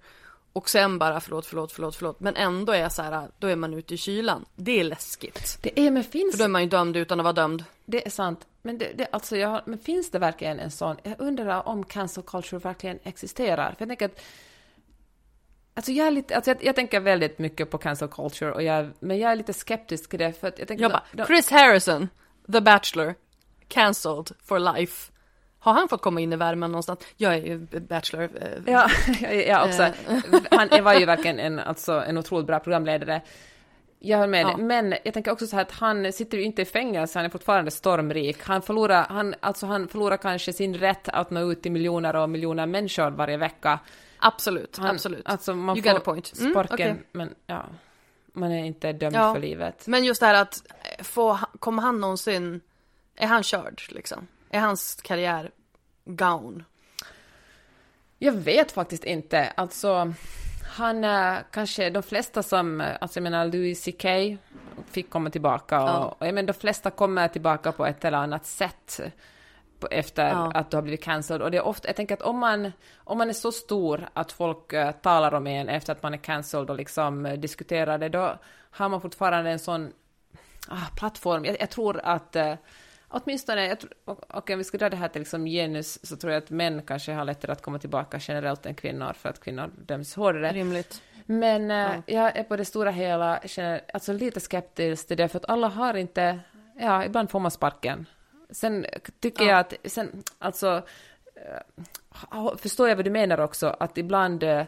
[0.52, 2.20] Och sen bara förlåt, förlåt, förlåt, förlåt.
[2.20, 4.44] Men ändå är jag så här, då är man ute i kylan.
[4.56, 5.58] Det är läskigt.
[5.62, 7.64] det är, men finns För då är man ju dömd utan att vara dömd.
[7.84, 8.46] Det är sant.
[8.62, 10.96] Men, det, det, alltså jag, men finns det verkligen en sån?
[11.02, 13.70] Jag undrar om cancel culture verkligen existerar.
[13.70, 14.20] För jag tänker att...
[15.76, 18.90] Alltså jag, är lite, alltså jag, jag tänker väldigt mycket på cancel culture, och jag,
[19.00, 20.32] men jag är lite skeptisk till det.
[20.32, 22.08] För att jag tänker, Jag bara, de- Chris Harrison,
[22.52, 23.14] The Bachelor,
[23.68, 25.12] cancelled for life.
[25.58, 27.00] Har han fått komma in i värmen någonstans?
[27.16, 28.22] Jag är ju Bachelor.
[28.40, 28.88] eh, Ja,
[29.48, 29.86] jag, också.
[30.50, 33.22] Han var ju verkligen en, alltså, en otroligt bra programledare.
[33.98, 34.56] Jag håller med Ja.
[34.56, 37.30] Men jag tänker också så här att han sitter ju inte i fängelse, han är
[37.30, 38.42] fortfarande stormrik.
[38.42, 42.30] Han förlorar, han, alltså han förlorar kanske sin rätt att nå ut till miljoner och
[42.30, 43.78] miljoner människor varje vecka.
[44.18, 45.22] Absolut, Han, absolut.
[45.28, 46.32] Alltså man You får got a point.
[46.38, 46.96] Mm, sparken, okej.
[47.12, 47.64] men ja,
[48.32, 49.34] man är inte dömd Ja.
[49.34, 49.86] för livet.
[49.86, 50.62] Men just det här att
[50.98, 52.60] eh, få, kommer han någonsin,
[53.16, 54.26] är han körd liksom?
[54.50, 55.50] Är hans karriär
[56.04, 56.64] gone?
[58.18, 59.52] Jag vet faktiskt inte.
[59.56, 60.12] Alltså,
[60.76, 64.04] han är kanske de flesta som, alltså jag menar Louis CK
[64.90, 66.16] fick komma tillbaka och, Ja.
[66.18, 69.00] och jag menar de flesta kommer tillbaka på ett eller annat sätt
[69.90, 70.50] efter Ja.
[70.54, 71.42] att du har blivit cancelled.
[71.42, 74.32] Och det är ofta, jag tänker att om man, om man är så stor att
[74.32, 78.08] folk eh, talar om en efter att man är cancelled och liksom eh, diskuterar det,
[78.08, 78.38] då
[78.70, 79.92] har man fortfarande en sån
[80.68, 81.44] ah, plattform.
[81.44, 82.54] Jag, jag tror att eh,
[83.08, 86.32] Åtminstone, jag tror, och, om vi ska dra det här till liksom genus, så tror
[86.32, 89.70] jag att män kanske har lättare att komma tillbaka generellt än kvinnor, för att kvinnor
[89.86, 90.52] döms hårdare.
[90.52, 91.02] Rimligt.
[91.26, 95.38] Men eh, jag är på det stora hela känner, alltså lite skeptisk till det, för
[95.38, 96.40] att alla har inte...
[96.78, 98.06] Ja, ibland får man sparken.
[98.50, 98.86] Sen
[99.20, 99.50] tycker Ja.
[99.50, 99.74] jag att...
[99.84, 100.82] Sen, alltså,
[101.34, 104.42] eh, förstår jag vad du menar också, att ibland...
[104.42, 104.64] eh,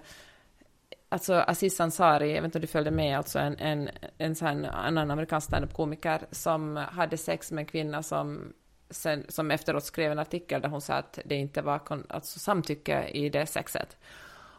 [1.11, 4.65] Alltså Aziz Ansari, jag vet inte om du följde med, alltså en, en, en sån
[4.65, 8.53] annan amerikansk standup-komiker som hade sex med en kvinna som,
[8.91, 12.39] sen, som efteråt skrev en artikel där hon sa att det inte var kon, alltså
[12.39, 13.97] samtycke i det sexet.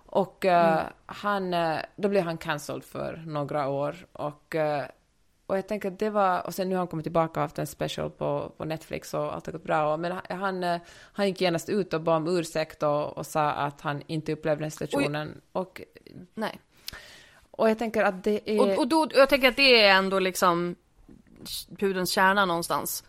[0.05, 3.95] Och eh, han, eh, då blev han cancelled för några år.
[4.11, 4.86] Och, eh,
[5.50, 7.60] och jag tänker att det var, och sen nu har han kommit tillbaka och haft
[7.60, 9.97] en special på, på Netflix och allt har gått bra.
[9.97, 10.82] Men han- han, eh,
[11.14, 14.64] han gick genast ut och bad om ursäkt och, och sa att han inte upplevde
[14.64, 15.41] den situationen.
[15.52, 15.82] Och,
[16.34, 16.60] Nej.
[17.52, 18.62] och jag tänker att det är...
[18.62, 20.76] Och, och då, jag tänker att det är ändå liksom
[21.78, 23.04] pudelns kärna någonstans.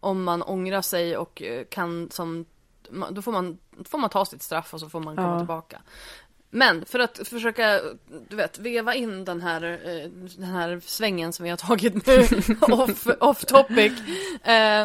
[0.00, 2.44] Om man ångrar sig och eh, kan som,
[3.10, 5.38] då får man, då får man ta sitt straff och så får man komma Ja.
[5.38, 5.82] tillbaka.
[6.50, 7.80] Men för att försöka,
[8.28, 12.26] du vet, veva in den här, eh, den här svängen som vi har tagit nu,
[12.74, 13.92] off, off topic.
[14.44, 14.82] Eh,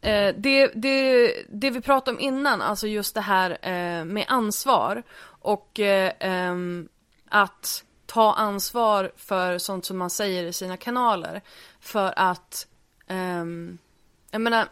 [0.00, 5.02] eh, det, det, det vi pratade om innan, alltså just det här eh, med ansvar
[5.24, 6.88] och eh, ehm,
[7.28, 11.42] att ta ansvar för sånt som man säger i sina kanaler.
[11.80, 12.66] För att,
[13.06, 13.78] ehm,
[14.30, 14.68] jag menar,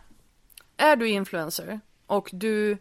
[0.77, 2.79] är du influencer och du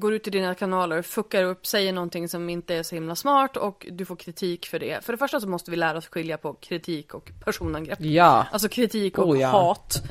[0.00, 3.56] går ut i dina kanaler, fuckar upp, säger någonting som inte är så himla smart
[3.56, 5.04] och du får kritik för det.
[5.04, 8.00] För det första så måste vi lära oss skilja på kritik och personangrepp.
[8.00, 8.46] Ja.
[8.52, 9.48] Alltså kritik och Oh, ja.
[9.48, 10.02] hat.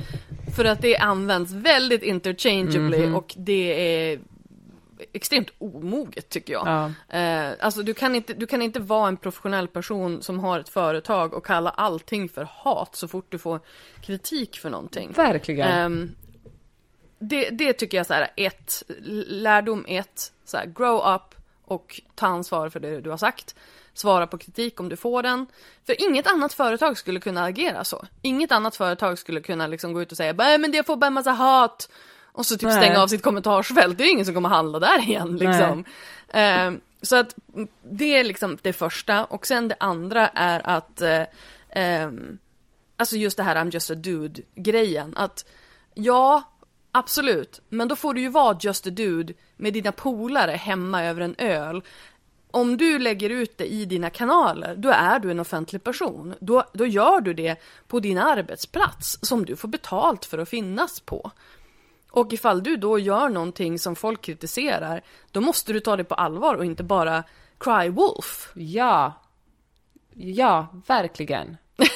[0.55, 3.15] För att det används väldigt interchangeably Mhm.
[3.15, 4.19] och det är
[5.13, 6.67] extremt omoget tycker jag.
[6.67, 7.17] Ja.
[7.19, 10.69] Eh, alltså du kan, inte, du kan inte vara en professionell person som har ett
[10.69, 13.59] företag och kalla allting för hat så fort du får
[14.01, 15.11] kritik för någonting.
[15.15, 15.67] Verkligen.
[15.71, 16.11] Ehm,
[17.19, 18.83] det, det tycker jag så här, ett,
[19.27, 21.35] lärdom ett, så här, grow up
[21.65, 23.55] och ta ansvar för det du har sagt.
[23.93, 25.47] Svara på kritik om du får den.
[25.85, 28.05] För inget annat företag skulle kunna agera så.
[28.21, 31.07] Inget annat företag skulle kunna liksom gå ut och säga "Nej, men det får bara
[31.07, 31.89] en massa hat.
[32.35, 32.77] Och så typ Nej.
[32.77, 33.97] stänga av sitt kommentarsfält.
[33.97, 35.85] Det är ju ingen som kommer handla där igen liksom.
[36.33, 37.35] Ehm, så att
[37.83, 39.25] det är liksom det första.
[39.25, 41.23] Och sen det andra är att eh,
[41.69, 42.37] ehm,
[42.97, 45.13] Alltså just det här I'm just a dude grejen.
[45.17, 45.45] Att
[45.93, 46.43] ja,
[46.97, 47.61] absolut.
[47.69, 51.35] Men då får du ju vara just a dude med dina polare hemma över en
[51.37, 51.83] öl.
[52.51, 56.33] Om du lägger ut det i dina kanaler, då är du en offentlig person.
[56.39, 60.99] Då, då gör du det på din arbetsplats som du får betalt för att finnas
[60.99, 61.31] på.
[62.11, 66.15] Och ifall du då gör någonting som folk kritiserar, då måste du ta det på
[66.15, 67.23] allvar och inte bara
[67.57, 68.51] cry wolf.
[68.53, 69.13] Ja.
[70.13, 71.57] Ja, verkligen.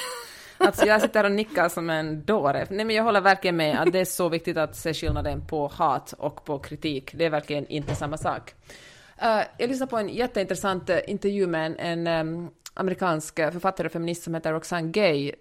[0.59, 2.67] Alltså jag sitter och nickar som en dåre.
[2.69, 5.67] Nej men jag håller verkligen med att det är så viktigt att se skillnaden på
[5.67, 7.11] hat och på kritik.
[7.13, 8.53] Det är verkligen inte samma sak.
[9.23, 13.91] Uh, jag lyssnade på en jätteintressant uh, intervju med en, en um, amerikansk författare och
[13.91, 15.31] feminist som heter Roxane Gay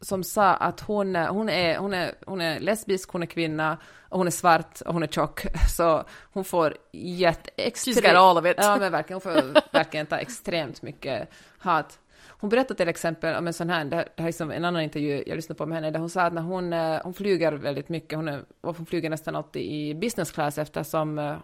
[0.00, 3.78] som sa att hon, hon, är, hon, är, hon är lesbisk, hon är kvinna,
[4.08, 7.96] och hon är svart och hon är tjock, så hon får jätteextremt...
[7.98, 8.56] She's got all of it.
[8.58, 11.28] Ja, men verkligen, hon får verkligen ta extremt mycket
[11.58, 11.98] hat.
[12.38, 15.24] Hon berättade till exempel om en sån här, det här är liksom en annan intervju
[15.26, 17.88] jag lyssnade på med henne, där hon sa att när hon, eh, hon flyger väldigt
[17.88, 21.36] mycket, hon, är, hon flyger nästan alltid i business class eftersom eh,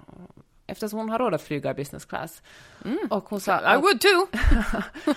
[0.66, 2.42] eftersom hon har råd att flyga business class.
[2.84, 2.98] Mm.
[3.10, 4.26] Och hon sa att, I would too!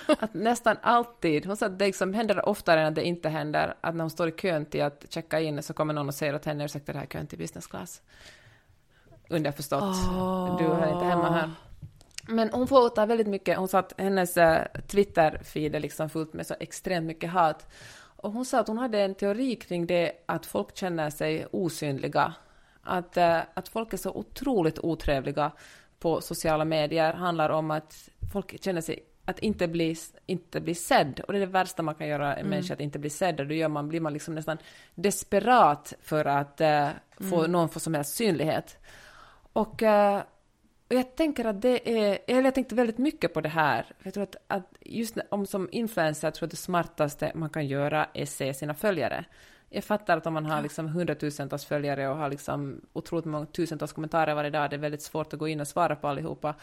[0.20, 3.74] att nästan alltid, hon sa att det liksom händer oftare än att det inte händer,
[3.80, 6.34] att när hon står i kön till att checka in så kommer någon och säger
[6.34, 8.02] åt henne, ursäkta det här kön till business class.
[9.28, 10.58] Underförstått, oh.
[10.58, 11.50] du är inte hemma här.
[12.28, 16.32] Men hon får ta väldigt mycket, hon sa att hennes uh, Twitter-feed är liksom fullt
[16.32, 17.66] med så extremt mycket hat.
[18.16, 22.34] Och hon sa att hon hade en teori kring det att folk känner sig osynliga
[22.86, 25.52] att, äh, att folk är så otroligt otrevliga
[25.98, 29.96] på sociala medier handlar om att folk känner sig att inte bli,
[30.26, 31.20] inte bli sedd.
[31.20, 32.50] Och det är det värsta man kan göra en mm.
[32.50, 33.40] människa, att inte bli sedd.
[33.40, 34.58] Och då gör man, blir man liksom nästan
[34.94, 36.88] desperat för att äh,
[37.30, 37.52] få mm.
[37.52, 38.78] någon få som helst synlighet.
[39.52, 40.22] Och, äh,
[40.88, 43.86] och jag tänker att det är, eller jag tänkte väldigt mycket på det här.
[44.02, 47.66] Jag tror att, att just om som influencer, jag tror att det smartaste man kan
[47.66, 49.24] göra är se sina följare
[49.68, 53.92] jag fattar att om man har liksom hundratusentals följare och har liksom otroligt många tusentals
[53.92, 56.54] kommentarer varje dag, det är väldigt svårt att gå in och svara på allihopa.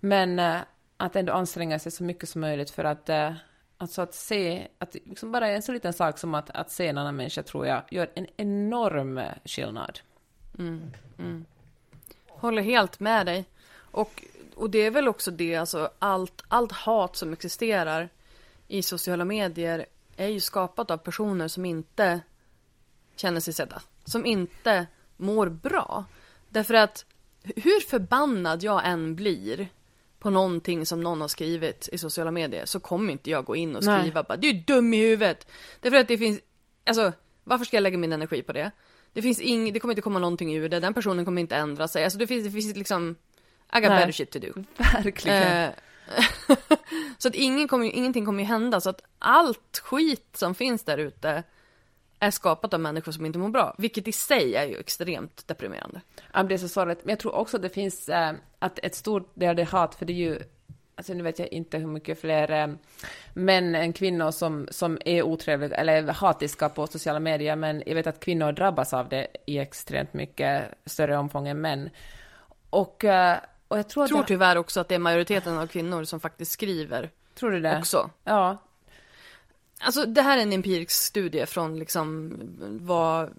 [0.00, 0.60] Men äh,
[0.96, 3.32] att ändå anstränga sig så mycket som möjligt för att, äh,
[3.78, 6.98] alltså att se, att liksom bara en så liten sak som att, att se en
[6.98, 10.00] annan människa tror jag gör en enorm skillnad.
[10.58, 11.44] Mm, mm.
[12.28, 13.44] Håller helt med dig.
[13.92, 14.24] Och,
[14.54, 18.08] och det är väl också det, alltså allt, allt hat som existerar
[18.68, 19.86] i sociala medier
[20.16, 22.20] är ju skapat av personer som inte
[23.16, 23.82] känner sig sedda.
[24.04, 24.86] Som inte
[25.16, 26.04] mår bra.
[26.48, 27.04] Därför att
[27.42, 29.68] hur förbannad jag än blir
[30.18, 33.76] på någonting som någon har skrivit i sociala medier så kommer inte jag gå in
[33.76, 34.24] och skriva Nej.
[34.28, 35.46] bara du är dum i huvudet.
[35.80, 36.40] Därför att det finns,
[36.86, 37.12] alltså
[37.44, 38.70] varför ska jag lägga min energi på det?
[39.12, 41.88] Det finns ing, det kommer inte komma någonting ur det, den personen kommer inte ändra
[41.88, 42.04] sig.
[42.04, 43.16] Alltså det finns, det finns liksom,
[43.76, 43.98] I got Nej.
[44.00, 44.52] better shit to do.
[44.76, 45.42] Verkligen.
[45.42, 45.70] Eh,
[47.18, 50.98] så att ingen kommer, ingenting kommer ju hända, så att allt skit som finns där
[50.98, 51.42] ute
[52.18, 56.00] är skapat av människor som inte mår bra, vilket i sig är ju extremt deprimerande.
[56.32, 57.04] Ja, det är så sorgligt.
[57.04, 60.06] Men jag tror också att det finns äh, att ett stort del det hat, för
[60.06, 60.38] det är ju
[60.94, 62.74] Alltså nu vet jag inte hur mycket fler äh,
[63.34, 68.06] män än kvinnor som, som är otrevliga eller hatiska på sociala medier, men jag vet
[68.06, 71.90] att kvinnor drabbas av det i extremt mycket större omfång än män.
[72.70, 73.38] Och, äh,
[73.72, 74.26] och jag tror, tror det...
[74.26, 77.10] tyvärr också att det är majoriteten av kvinnor som faktiskt skriver.
[77.34, 77.78] Tror du det?
[77.78, 78.10] Också.
[78.24, 78.58] Ja,
[79.84, 82.32] Alltså det här är en empirisk studie från liksom
[82.80, 83.30] vad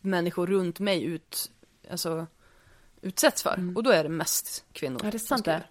[0.00, 1.50] människor runt mig ut,
[1.90, 2.26] alltså,
[3.00, 3.54] utsätts för.
[3.54, 3.76] Mm.
[3.76, 5.00] Och då är det mest kvinnor.
[5.04, 5.62] Ja, det är sant det.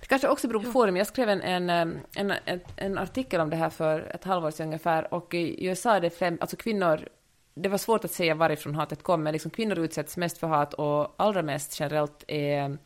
[0.00, 0.96] Det kanske också beror på forum.
[0.96, 5.14] Jag skrev en, en, en, en, artikel om det här för ett halvår sedan ungefär.
[5.14, 7.08] Och i USA är det fem, alltså kvinnor
[7.54, 10.74] det var svårt att säga varifrån hatet kom, men liksom kvinnor utsätts mest för hat
[10.74, 12.78] och allra mest generellt är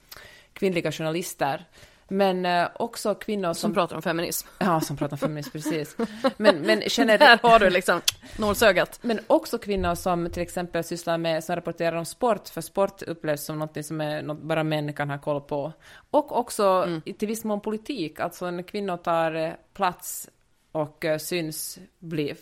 [0.52, 1.64] kvinnliga journalister.
[2.10, 3.54] Men eh, också kvinnor som...
[3.54, 4.48] Som pratar om feminism.
[4.58, 5.96] Ja, som pratar om feminism, precis.
[6.36, 7.18] Men, men känner...
[7.28, 8.00] Där har du liksom
[8.38, 8.98] nålsögat.
[9.02, 13.44] Men också kvinnor som till exempel sysslar med, som rapporterar om sport, för sport upplevs
[13.44, 15.72] som något som är, något bara män kan ha koll på.
[16.10, 17.00] Och också mm.
[17.00, 20.28] till viss mån politik, alltså när kvinnor tar eh, plats
[20.72, 22.36] och uh, syns, blir,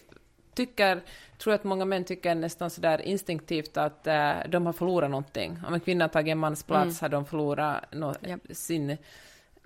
[0.57, 1.03] tycker,
[1.39, 5.59] tror att många män tycker nästan sådär instinktivt att uh, de har förlorat någonting.
[5.67, 6.97] Om en kvinna har tagit en mans plats mm.
[7.01, 8.41] har de förlorat no, yep.
[8.51, 8.97] sin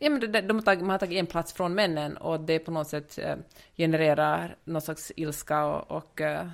[0.02, 2.58] Ja, men de, de har tagit, man har tagit en plats från männen och det
[2.58, 3.36] på något sätt eh,
[3.76, 6.48] genererar någon slags ilska och, och, eh,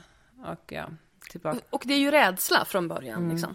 [0.45, 0.89] och ja,
[1.31, 1.59] tillbaka.
[1.71, 3.19] Och det är ju rädsla från början.
[3.19, 3.31] Mm.
[3.31, 3.55] Liksom.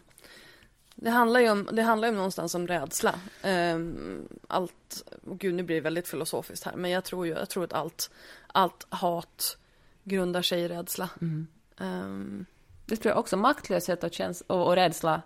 [0.96, 3.16] Det handlar ju om, det handlar ju någonstans om rädsla.
[3.44, 7.64] Um, allt, gud nu blir det väldigt filosofiskt här, men jag tror ju, jag tror
[7.64, 8.12] att allt,
[8.48, 9.58] allt hat
[10.04, 11.10] grundar sig i rädsla.
[11.22, 11.48] Mm.
[11.78, 12.46] Um,
[12.86, 15.22] det tror jag också, maktlöshet och, käns och, och rädsla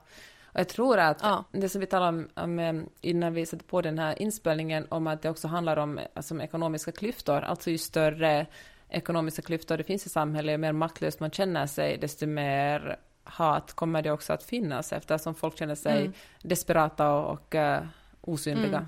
[0.56, 1.44] och jag tror att ja.
[1.52, 5.08] det som vi talade om, om, eh, innan vi satte på den här inspelningen, om
[5.08, 8.46] att det också handlar om alltså, ekonomiska klyftor, alltså ju större
[8.90, 13.74] ekonomiska klyftor det finns i samhället, ju mer maktlöst man känner sig, desto mer hat
[13.74, 16.14] kommer det också att finnas eftersom folk känner sig mm.
[16.42, 17.78] desperata och, och uh,
[18.22, 18.78] osynliga.
[18.78, 18.88] Mm.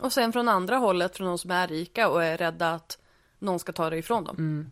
[0.00, 2.98] Och sen från andra hållet, från de som är rika och är rädda att
[3.38, 4.36] någon ska ta det ifrån dem.
[4.38, 4.70] Mm.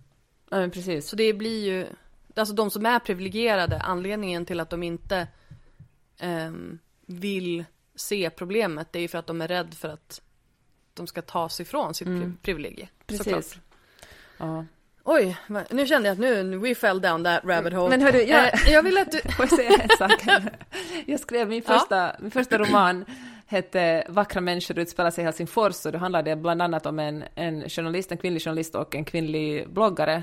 [0.51, 1.09] Ja, men precis.
[1.09, 1.87] Så det blir ju,
[2.35, 5.29] alltså de som är privilegierade, anledningen till att de inte
[6.23, 7.64] um, vill
[7.95, 10.21] se problemet, det är ju för att de är rädda för att
[10.95, 12.37] de ska ta sig ifrån sitt mm.
[12.43, 12.89] privilegie.
[13.07, 13.59] Precis.
[14.39, 14.64] Ja.
[15.09, 15.37] Oj,
[15.71, 17.89] nu kände jag att nu, we fell down that rabbit hole.
[17.89, 19.21] Men hördu, jag, eh, jag vill att du...
[19.37, 20.25] Får jag säga en sak?
[21.07, 22.17] Jag skrev min första, ja.
[22.19, 23.05] min första roman
[23.47, 27.24] hette Vackra människor utspelar sig i Helsingfors och då handlade det bland annat om en,
[27.34, 30.22] en journalist, en kvinnlig journalist och en kvinnlig bloggare.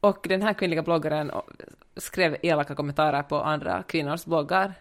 [0.00, 1.30] Och den här kvinnliga bloggaren
[1.96, 4.74] skrev elaka kommentarer på andra kvinnors bloggar.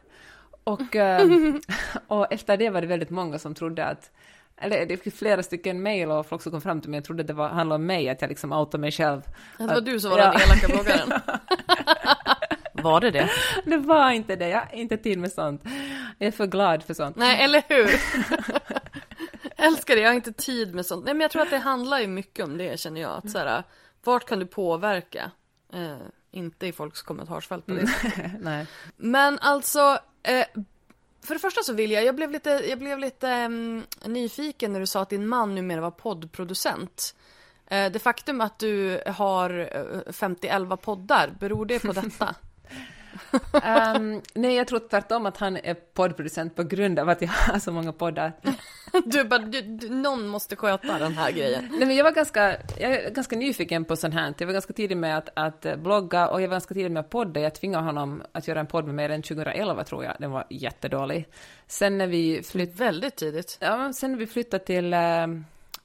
[0.63, 1.27] Och, eh,
[2.07, 4.11] och efter det var det väldigt många som trodde att
[4.57, 7.23] eller det fick flera stycken mejl och folk som kom fram till mig och trodde
[7.23, 9.21] det var, handlade om mig, att jag liksom outade mig själv.
[9.57, 10.31] Det var att, du som var ja.
[10.31, 11.09] den elaka bloggaren.
[12.84, 13.29] var det det?
[13.65, 15.61] Det var inte det, jag har inte tid med sånt.
[16.17, 17.15] Jag är för glad för sånt.
[17.15, 18.01] Nej, eller hur?
[19.57, 21.05] Älskar det, jag har inte tid med sånt.
[21.05, 23.11] Nej, men jag tror att det handlar ju mycket om det, känner jag.
[23.11, 23.63] Att så här,
[24.03, 25.31] vart kan du påverka?
[25.73, 25.97] Eh,
[26.31, 27.63] inte i folks kommentarsfält.
[28.39, 28.67] Nej.
[28.97, 30.45] Men alltså, eh,
[31.23, 34.79] för det första så vill jag, jag blev lite, jag blev lite um, nyfiken när
[34.79, 37.15] du sa att din man numera var poddproducent.
[37.71, 42.36] Uh, det faktum att du har uh, eh, 50 poddar, beror det på detta?
[43.95, 47.59] Um, nej, jag tror tvärtom att han är poddproducent på grund av att jag har
[47.59, 48.34] så många poddar.
[49.05, 51.68] du bara, du, du, någon måste sköta den här grejen.
[51.72, 54.34] Nej, men jag var ganska, jag är ganska nyfiken på sånt här.
[54.38, 57.09] Jag var ganska tidig med att, att blogga och jag var ganska tidig med att
[57.09, 57.39] podda.
[57.39, 60.16] Jag tvingade honom att göra en podd med mig redan 2011 tror jag.
[60.20, 61.28] Den var jättedålig.
[61.68, 62.84] Sen när vi flyttade...
[62.84, 63.57] Väldigt tidigt.
[63.61, 65.28] Ja, sen när vi flyttade till uh,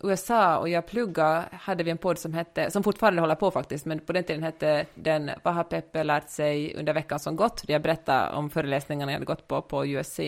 [0.00, 3.86] USA och jag pluggade hade vi en podd som hette, som fortfarande håller på faktiskt,
[3.86, 7.62] men på den tiden hette den Vad har Peppe lärt sig under veckan som gått?
[7.66, 10.20] Jag berättade om föreläsningarna jag hade gått på på USC.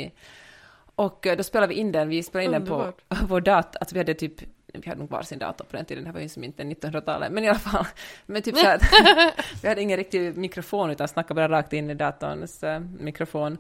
[0.94, 2.92] Och eh, då spelade vi in den, vi spelade in den på
[3.28, 4.40] vår dator, alltså vi hade typ
[4.72, 7.32] vi hade nog varsin dator på den tiden, det här var ju som inte 1900-talet,
[7.32, 7.86] men i alla fall,
[8.26, 8.82] men typ så att
[9.62, 13.58] vi hade ingen riktig mikrofon utan snackade bara rakt in i datorns uh, mikrofon.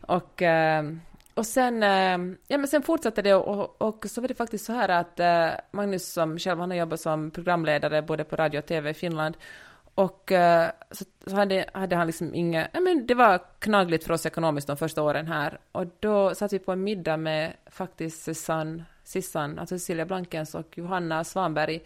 [0.00, 0.96] Och uh,
[1.38, 4.72] och sen, eh, ja, men sen fortsatte det och, och, så var det faktiskt så
[4.72, 8.66] här att eh, Magnus som själv han har jobbat som programledare både på radio och
[8.66, 9.36] tv i Finland.
[9.94, 14.14] Och eh, så, så hade, hade, han liksom inga, ja men det var knagligt för
[14.14, 15.58] oss ekonomiskt de första åren här.
[15.72, 20.78] Och då satt vi på en middag med faktiskt Susanne, Sissan, alltså Cecilia Blankens och
[20.78, 21.80] Johanna Svanberg.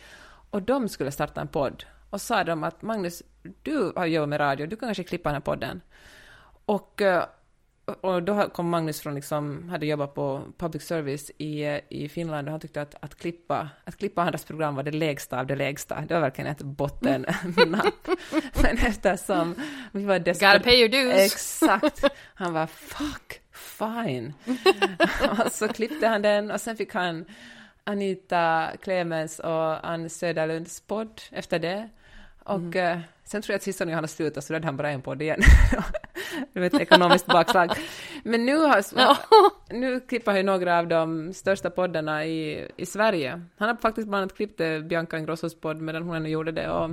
[0.51, 1.85] Och de skulle starta en podd.
[2.11, 3.23] Och sa de att Magnus,
[3.63, 5.81] du har jobbat med radio, du kan kanske klippa den här podden.
[6.65, 7.03] Och
[8.01, 12.53] och då kom Magnus från, liksom, hade jobbat på public service i, i Finland och
[12.53, 16.01] han tyckte att, att, klippa, att klippa andras program var det lägsta av det lägsta.
[16.09, 18.09] Det var verkligen ett bottennapp.
[18.63, 19.55] Men eftersom
[19.93, 20.59] vi var desperata...
[20.59, 21.33] Gotta pay your dues!
[21.33, 22.05] Exakt!
[22.35, 24.35] Han var fuck, fine.
[25.47, 27.25] och så klippte han den och sen fick han
[27.85, 31.89] Anita Clemens och Ann Söderlunds podd efter det.
[32.45, 32.97] Och mm.
[32.99, 35.03] uh, sen tror jag att sista gången han har slutat så räddade han bara en
[35.03, 35.41] podd igen.
[36.53, 37.71] Det var ett ekonomiskt bakslag.
[38.23, 38.85] Men nu, har,
[39.73, 43.43] nu klipper ju några av de största poddarna i, i Sverige.
[43.57, 46.71] Han har faktiskt bland annat klippt eh, Bianca Ingrossos podd medan hon ännu gjorde det.
[46.71, 46.91] Och,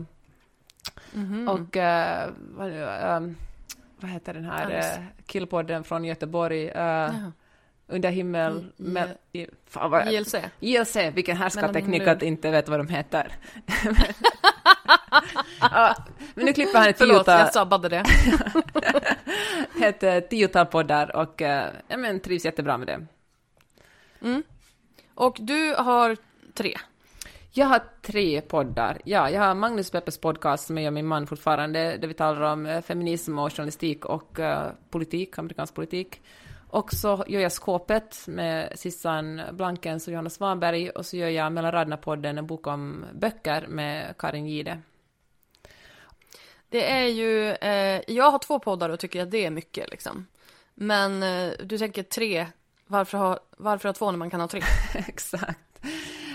[1.14, 1.48] mm-hmm.
[1.48, 3.34] och uh, vad, uh,
[4.00, 6.72] vad, heter den här uh, killpodden från Göteborg?
[7.92, 8.66] Under himmel...
[8.78, 10.36] I, med, i, fan, vad, JLC.
[10.60, 13.32] JLC, vilken härskarteknik att inte vet vad de heter.
[15.62, 15.96] ja,
[16.36, 18.04] men nu klipper han ett Förlåt, jag sabbade det.
[19.82, 21.42] ett tiotal poddar och
[21.88, 23.06] ja, men, trivs jättebra med det.
[24.22, 24.44] Mm.
[25.16, 26.18] Och du har
[26.54, 26.74] tre?
[27.52, 29.02] Jag har tre poddar.
[29.06, 32.42] Ja, jag har Magnus Peppes podcast som jag och min man fortfarande, där vi talar
[32.42, 36.22] om eh, feminism och journalistik och uh, politik, amerikansk politik.
[36.70, 41.52] Och så gör jag Skåpet med Sissan Blankens och Johanna Svanberg och så gör jag
[41.52, 44.82] Mellan raderna-podden, en bok om böcker med Karin Gide.
[46.70, 50.28] Det är ju, eh, jag har två poddar och tycker att det är mycket liksom.
[50.74, 52.48] Men eh, du tänker tre,
[52.88, 54.62] varför ha, varför ha två när man kan ha tre?
[55.08, 55.60] Exakt.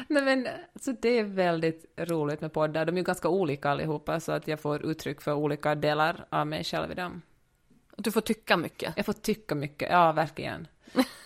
[0.09, 2.85] Nej, men alltså, det är väldigt roligt med poddar.
[2.85, 6.47] De är ju ganska olika allihopa, så att jag får uttryck för olika delar av
[6.47, 7.22] mig själv i dem.
[7.97, 8.93] Du får tycka mycket.
[8.97, 10.66] Jag får tycka mycket, ja verkligen.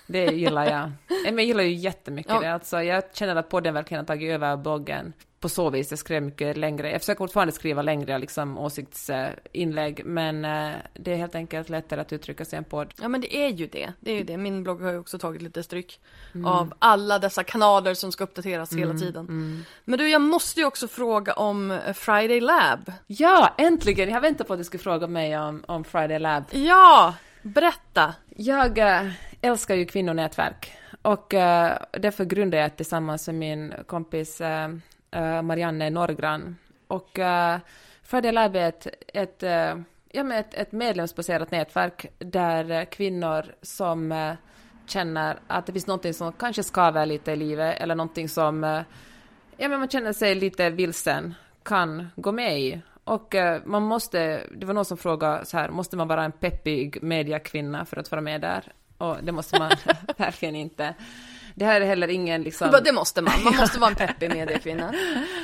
[0.06, 0.90] Det gillar jag.
[1.24, 2.40] Men jag gillar ju jättemycket ja.
[2.40, 2.52] det.
[2.52, 5.90] Alltså, jag känner att podden verkligen har tagit över bloggen på så vis.
[5.90, 6.90] Jag skrev mycket längre.
[6.90, 12.12] Jag försöker fortfarande skriva längre liksom, åsiktsinlägg, men eh, det är helt enkelt lättare att
[12.12, 12.94] uttrycka sig i en podd.
[13.00, 13.92] Ja, men det är ju det.
[14.00, 14.36] Det är ju det.
[14.36, 16.00] Min blogg har ju också tagit lite stryk
[16.34, 16.46] mm.
[16.46, 18.88] av alla dessa kanaler som ska uppdateras mm.
[18.88, 19.26] hela tiden.
[19.26, 19.64] Mm.
[19.84, 22.92] Men du, jag måste ju också fråga om eh, Friday Lab.
[23.06, 24.08] Ja, äntligen!
[24.08, 26.44] Jag har väntat på att du skulle fråga mig om, om Friday Lab.
[26.50, 28.14] Ja, berätta!
[28.36, 29.10] Jag äh,
[29.40, 30.72] älskar ju kvinnonätverk.
[31.02, 34.46] Och äh, därför grundade jag tillsammans med min kompis uh,
[35.10, 36.56] Eh, Marianne Norgran.
[36.86, 37.58] Och eh,
[38.02, 39.76] Fördel är ett, ett, eh,
[40.12, 44.34] ja, ett, ett medlemsbaserat nätverk där kvinnor som
[44.86, 48.62] känner att det finns någonting som kanske skaver lite i livet eller någonting som
[49.56, 52.80] ja, men man känner sig lite vilsen kan gå med i.
[53.04, 53.34] Och
[53.64, 57.84] man måste, det var någon som frågade så här, måste man vara en peppig mediakvinna
[57.84, 58.72] för att vara med där?
[58.98, 59.70] Och det måste man
[60.16, 60.94] verkligen inte.
[61.58, 62.80] Det här är heller ingen liksom...
[62.84, 64.94] Det måste man, man måste vara en peppig mediekvinna.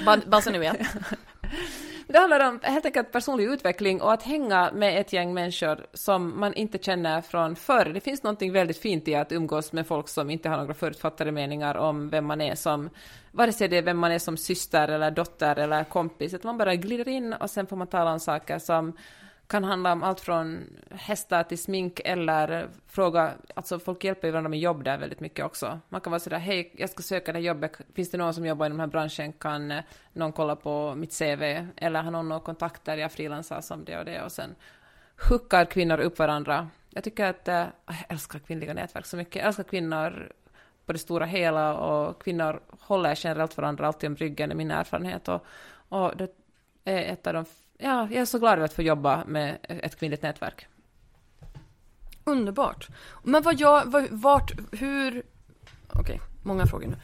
[0.07, 0.79] Bara, bara så ni vet.
[2.07, 6.41] Det handlar om helt enkelt personlig utveckling och att hänga med ett gäng människor som
[6.41, 7.91] man inte känner från förr.
[7.95, 11.33] Det finns något väldigt fint i att umgås med folk som inte har några förutfattade
[11.33, 12.91] meningar om vem man är som,
[13.33, 16.59] vare sig det är vem man är som syster eller dotter eller kompis, att man
[16.59, 18.93] bara glider in och sen får man tala om saker som
[19.47, 24.49] kan handla om allt från hästar till smink eller fråga, alltså folk hjälper ju varandra
[24.49, 25.81] med jobb där väldigt mycket också.
[25.89, 28.47] Man kan vara sådär, hej, jag ska söka det här jobbet, finns det någon som
[28.47, 29.83] jobbar i den här branschen, kan eh,
[30.13, 31.43] någon kolla på mitt CV?
[31.77, 34.55] Eller har någon några kontakter, jag frilansar som det och det och sen
[35.29, 36.69] hookar kvinnor upp varandra.
[36.91, 37.55] Jag tycker att, eh,
[37.87, 40.33] jag älskar kvinnliga nätverk så mycket, jag älskar kvinnor
[40.87, 45.29] på det stora hela och kvinnor håller generellt varandra alltid om ryggen, är min erfarenhet
[45.29, 45.47] och,
[45.89, 46.29] och det
[46.85, 47.45] är ett av de
[47.79, 50.67] ja, jag är så glad över att få jobba med ett kvinnligt nätverk.
[52.25, 52.89] Underbart.
[53.23, 55.23] Men vad jag, vart, hur,
[55.89, 56.97] okej, okay, många frågor nu.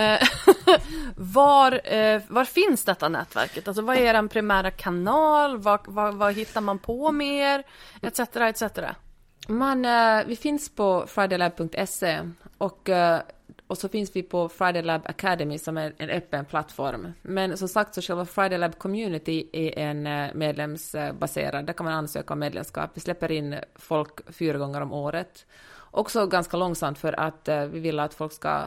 [0.00, 0.28] Eh,
[1.16, 3.68] var, eh, var finns detta nätverket?
[3.68, 5.58] Alltså vad är er primära kanal?
[5.58, 7.62] Vad, vad, vad hittar man på mer?
[8.02, 8.62] Etc, etc.
[9.48, 12.20] Man, eh, vi finns på fridaylab.se
[12.58, 13.20] och eh,
[13.68, 17.12] och så finns vi på Friday Lab Academy som är en öppen plattform.
[17.22, 21.94] Men som sagt så själva Friday Lab Community är en eh, medlemsbaserad, där kan man
[21.94, 22.90] ansöka om medlemskap.
[22.94, 25.46] Vi släpper in folk fyra gånger om året.
[25.90, 28.62] Också ganska långsamt för att eh, vi vill att folk ska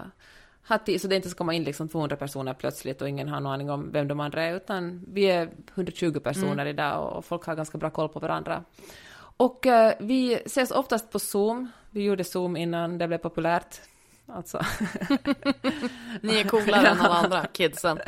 [0.68, 3.39] ha tid, så det inte ska komma in liksom 200 personer plötsligt och ingen har
[3.39, 6.68] någon aning om vem de andra är, utan vi är 120 personer mm.
[6.68, 8.64] idag och folk har ganska bra koll på varandra.
[9.38, 11.72] Och uh, vi ses oftast på Zoom.
[11.89, 13.82] Vi gjorde Zoom innan det blev populärt.
[14.36, 14.58] Alltså.
[16.22, 18.00] Ni är coolare än alla andra kidsen.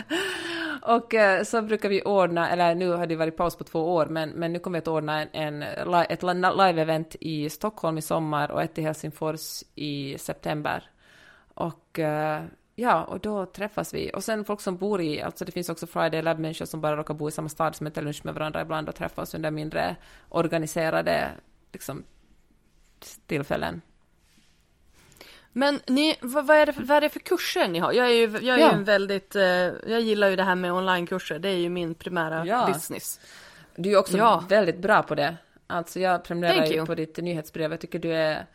[0.82, 4.06] Och eh, så brukar vi ordna, eller nu har det varit paus på två år,
[4.06, 5.64] men, men nu kommer vi att ordna en, en
[6.10, 10.84] ett live-event i Stockholm i sommar och ett i Helsingfors i september.
[11.54, 12.44] Och eh,
[12.76, 14.12] ja, och då träffas vi.
[14.14, 17.14] Och sen folk som bor i, alltså det finns också Friday Lab-människor som bara råkar
[17.14, 19.96] bo i samma stad som äter lunch med varandra ibland och träffas under mindre
[20.30, 21.32] organiserade
[21.72, 22.04] liksom,
[23.28, 23.82] tillfällen.
[25.54, 27.94] Men ni, vad, vad, är det, vad är det för kurser ni har?
[27.94, 28.72] Jag är ju, jag är ja.
[28.72, 31.96] ju en väldigt, eh, jag gillar ju det här med onlinekurser, det är ju min
[31.96, 32.70] primära ja.
[32.74, 33.20] business.
[33.76, 34.44] Du är också ja.
[34.50, 35.36] väldigt bra på det.
[35.68, 38.46] Alltså jag prenumererar ju på ditt nyhetsbrev, jag tycker du är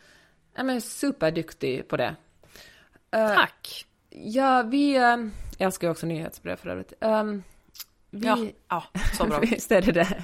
[0.55, 2.15] ja, men superduktig på det.
[3.15, 3.85] Uh, Tack!
[4.09, 6.93] Ja, vi, uh, jag älskar ju också nyhetsbrev för övrigt.
[6.99, 7.43] Um,
[8.09, 8.37] vi, ja,
[8.67, 8.83] ja,
[9.17, 9.39] så bra.
[9.41, 10.18] Visst är det det.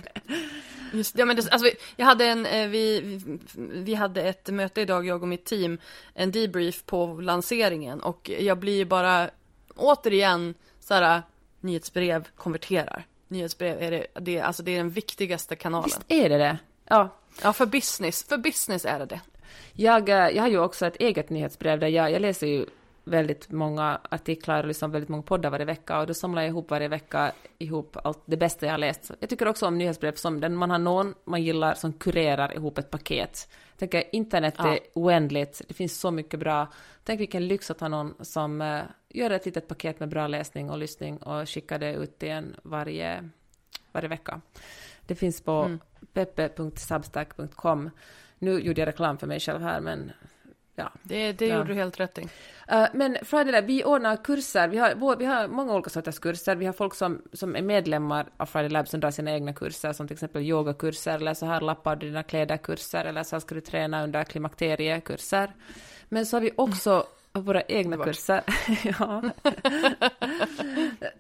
[0.95, 3.19] Just, ja, men det, alltså, jag hade en, eh, vi,
[3.55, 5.77] vi, hade ett möte idag, jag och mitt team,
[6.13, 9.29] en debrief på lanseringen och jag blir bara
[9.75, 11.21] återigen så här,
[11.59, 13.05] nyhetsbrev konverterar.
[13.27, 15.85] Nyhetsbrev är det, det, alltså det är den viktigaste kanalen.
[15.85, 16.57] Visst är det det?
[16.87, 17.09] Ja.
[17.43, 19.21] Ja, för business, för business är det det.
[19.73, 22.65] Jag, eh, jag har ju också ett eget nyhetsbrev där jag, jag läser ju
[23.05, 26.71] väldigt många artiklar och liksom väldigt många poddar varje vecka och då samlar jag ihop
[26.71, 29.11] varje vecka ihop allt det bästa jag har läst.
[29.19, 32.77] Jag tycker också om nyhetsbrev som den man har någon man gillar som kurerar ihop
[32.77, 33.49] ett paket.
[33.71, 34.73] Jag tänker internet ja.
[34.73, 36.67] är oändligt, det finns så mycket bra.
[37.03, 40.69] Tänk vilken lyx att ha någon som uh, gör ett litet paket med bra läsning
[40.69, 43.29] och lyssning och skickar det ut till en varje,
[43.91, 44.41] varje vecka.
[45.01, 45.79] Det finns på mm.
[46.13, 47.89] peppe.substack.com.
[48.39, 50.11] Nu gjorde jag reklam för mig själv här men
[50.75, 51.57] Ja, det, det ja.
[51.57, 52.21] gjorde du helt rätt i.
[52.21, 54.67] Uh, men Friday Lab, vi ordnar kurser.
[54.67, 56.55] Vi har, vi har många olika sorters kurser.
[56.55, 59.93] Vi har folk som, som är medlemmar av Friday Lab som drar sina egna kurser,
[59.93, 63.55] som till exempel yogakurser, eller så här lappar du dina kläder-kurser, eller så här ska
[63.55, 65.53] du träna under klimakteriekurser.
[66.09, 68.43] Men så har vi också våra egna kurser.
[68.99, 69.21] ja.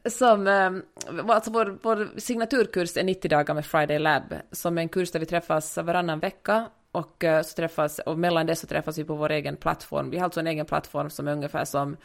[0.09, 0.83] som, um,
[1.31, 5.19] alltså vår, vår signaturkurs är 90 dagar med Friday Lab, som är en kurs där
[5.19, 9.15] vi träffas varannan vecka och, uh, så träffas, och mellan det så träffas vi på
[9.15, 10.09] vår egen plattform.
[10.09, 11.97] Vi har alltså en egen plattform som är ungefär som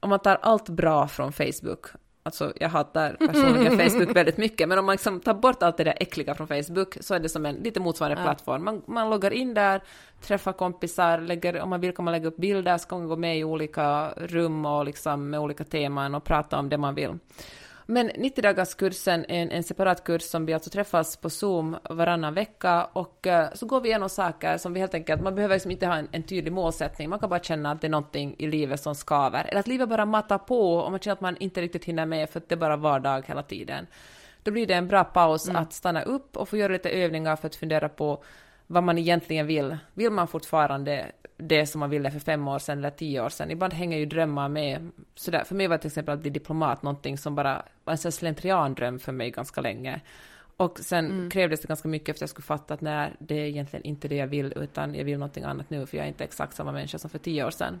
[0.00, 1.86] om man tar allt bra från Facebook.
[2.22, 5.84] Alltså jag hatar personligen Facebook väldigt mycket, men om man liksom tar bort allt det
[5.84, 8.24] där äckliga från Facebook så är det som en lite motsvarande ja.
[8.24, 8.64] plattform.
[8.64, 9.80] Man, man loggar in där,
[10.22, 13.38] träffar kompisar, lägger, om man vill kan man lägga upp bilder, ska man gå med
[13.38, 17.18] i olika rum och liksom med olika teman och prata om det man vill.
[17.90, 22.84] Men 90-dagarskursen är en, en, separat kurs som vi alltså träffas på Zoom varannan vecka
[22.84, 25.86] och uh, så går vi igenom saker som vi helt enkelt, man behöver liksom inte
[25.86, 28.80] ha en, en, tydlig målsättning, man kan bara känna att det är någonting i livet
[28.80, 31.84] som skaver, eller att livet bara matar på och man känner att man inte riktigt
[31.84, 33.86] hinner med för att det är bara vardag hela tiden.
[34.42, 35.62] Då blir det en bra paus mm.
[35.62, 38.22] att stanna upp och få göra lite övningar för att fundera på
[38.66, 39.76] vad man egentligen vill.
[39.94, 41.06] Vill man fortfarande
[41.42, 43.50] det som man ville för fem år sedan eller tio år sedan.
[43.50, 44.90] Ibland hänger ju drömmar med.
[45.14, 45.44] Sådär.
[45.44, 49.12] För mig var till exempel att bli diplomat någonting som bara var en slentriandröm för
[49.12, 50.00] mig ganska länge.
[50.56, 51.30] Och sen mm.
[51.30, 54.16] krävdes det ganska mycket att jag skulle fatta att nej, det är egentligen inte det
[54.16, 56.98] jag vill, utan jag vill någonting annat nu, för jag är inte exakt samma människa
[56.98, 57.80] som för tio år sedan.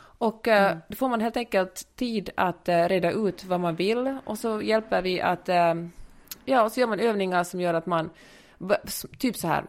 [0.00, 0.78] Och eh, mm.
[0.88, 4.62] då får man helt enkelt tid att uh, reda ut vad man vill, och så
[4.62, 5.88] hjälper vi att, uh,
[6.44, 8.10] ja, och så gör man övningar som gör att man,
[9.18, 9.64] typ så här,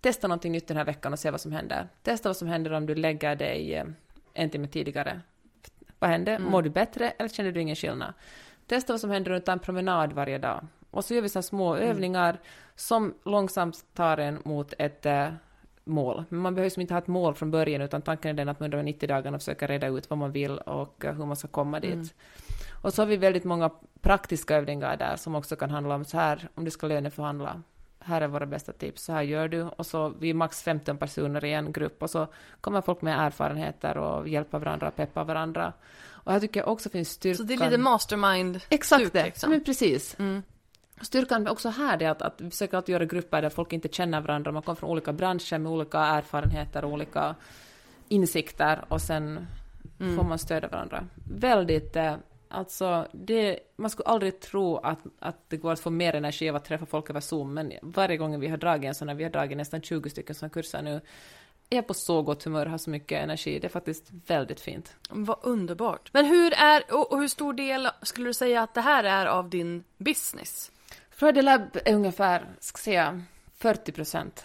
[0.00, 1.88] testa någonting nytt den här veckan och se vad som händer.
[2.02, 3.84] Testa vad som händer om du lägger dig
[4.34, 5.20] en timme tidigare.
[5.98, 6.36] Vad händer?
[6.36, 6.50] Mm.
[6.50, 8.12] Mår du bättre eller känner du ingen skillnad?
[8.66, 10.66] Testa vad som händer om du tar en promenad varje dag.
[10.90, 11.88] Och så gör vi så små mm.
[11.88, 12.38] övningar
[12.76, 15.28] som långsamt tar en mot ett äh,
[15.84, 16.24] mål.
[16.28, 18.66] Men man behöver inte ha ett mål från början, utan tanken är den att man
[18.66, 21.80] under 90 dagarna försöker reda ut vad man vill och äh, hur man ska komma
[21.80, 21.92] dit.
[21.94, 22.08] Mm.
[22.82, 23.70] Och så har vi väldigt många
[24.00, 27.62] praktiska övningar där som också kan handla om så här, om du ska löneförhandla,
[28.00, 29.62] här är våra bästa tips, så här gör du.
[29.62, 32.26] Och så vi är max 15 personer i en grupp och så
[32.60, 35.72] kommer folk med erfarenheter och hjälper varandra peppar varandra.
[36.08, 37.36] Och här tycker jag också finns styrkan...
[37.36, 39.50] Så det är lite mastermind Exakt det, liksom.
[39.50, 40.16] men precis.
[40.18, 40.42] Mm.
[41.00, 44.20] Styrkan också här är att, att vi försöker alltid göra grupper där folk inte känner
[44.20, 47.34] varandra, man kommer från olika branscher med olika erfarenheter och olika
[48.08, 49.46] insikter och sen
[50.00, 50.16] mm.
[50.16, 51.06] får man stödja varandra.
[51.30, 52.14] Väldigt, eh,
[52.50, 56.56] alltså, det, man skulle aldrig tro att, att det går att få mer energi av
[56.56, 59.24] att träffa folk över Zoom, men varje gång vi har dragit en sån här, vi
[59.24, 61.00] har dragit nästan 20 stycken sådana kurser nu,
[61.70, 63.58] är jag på så gott humör och har så mycket energi.
[63.58, 64.94] Det är faktiskt väldigt fint.
[65.10, 66.10] Vad underbart.
[66.12, 69.50] Men hur är, och hur stor del skulle du säga att det här är av
[69.50, 70.72] din business?
[71.10, 73.22] Friday Lab är ungefär, ska säga,
[73.58, 74.44] 40 procent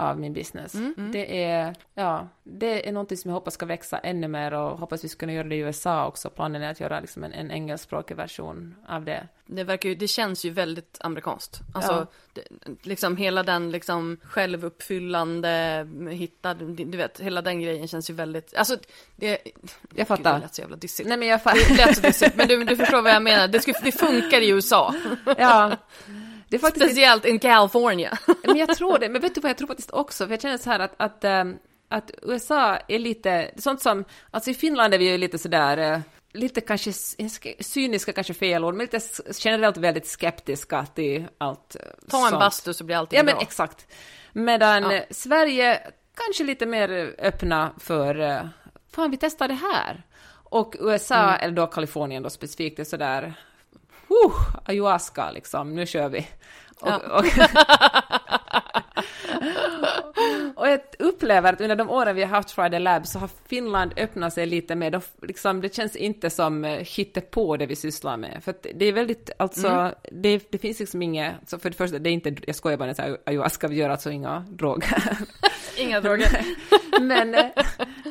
[0.00, 0.74] av min business.
[0.74, 1.12] Mm, mm.
[1.12, 5.04] Det, är, ja, det är någonting som jag hoppas ska växa ännu mer och hoppas
[5.04, 6.30] vi ska kunna göra det i USA också.
[6.30, 9.28] Planen är att göra liksom en, en engelskspråkig version av det.
[9.46, 11.60] Det, verkar ju, det känns ju väldigt amerikanskt.
[11.74, 12.06] Alltså, ja.
[12.32, 12.42] det,
[12.82, 18.76] liksom hela den liksom självuppfyllande, hitta, du vet, hela den grejen känns ju väldigt, alltså
[19.16, 19.38] det...
[19.94, 20.32] Jag fattar.
[20.32, 21.08] Gud, det lät så jävla dissigt.
[21.08, 21.68] Nej men jag fattar.
[21.68, 23.48] Det lät så dissigt, men du, du förstår vad jag menar.
[23.48, 24.94] Det, skulle, det funkar i USA.
[25.38, 25.76] Ja.
[26.50, 28.18] Det är faktiskt Speciellt in California.
[28.44, 30.58] men jag tror det, men vet du vad jag tror faktiskt också, för jag känner
[30.58, 34.98] så här att, att, ähm, att USA är lite, sånt som, alltså i Finland är
[34.98, 36.00] vi ju lite sådär, äh,
[36.32, 36.92] lite kanske
[37.60, 39.00] cyniska, kanske fel ord, men lite
[39.32, 43.30] generellt väldigt skeptiska till allt äh, Ta en bastu så blir allting ja, bra.
[43.30, 43.86] Ja, men exakt.
[44.32, 45.02] Medan ja.
[45.10, 45.80] Sverige
[46.26, 48.48] kanske lite mer öppna för,
[48.92, 50.02] fan vi testar det här.
[50.44, 51.40] Och USA, mm.
[51.40, 53.34] eller då Kalifornien då specifikt, är sådär,
[54.26, 56.26] uh, ayahuasca liksom, nu kör vi.
[56.80, 56.98] Och, ja.
[56.98, 57.24] och,
[60.60, 63.92] och jag upplever att under de åren vi har haft Friday Lab så har Finland
[63.96, 66.86] öppnat sig lite mer, då, liksom, det känns inte som eh,
[67.30, 68.40] på det vi sysslar med.
[68.44, 69.94] För det är väldigt, alltså, mm.
[70.12, 72.94] det, det, finns liksom inget, så för det första, det är inte, jag skojar bara,
[72.94, 75.18] så här, ayahuasca, vi gör alltså inga droger.
[75.76, 76.46] inga droger.
[77.00, 77.46] men, eh,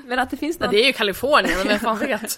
[0.06, 0.72] men att det finns något...
[0.72, 2.38] Det är ju Kalifornien, men vem fan vet?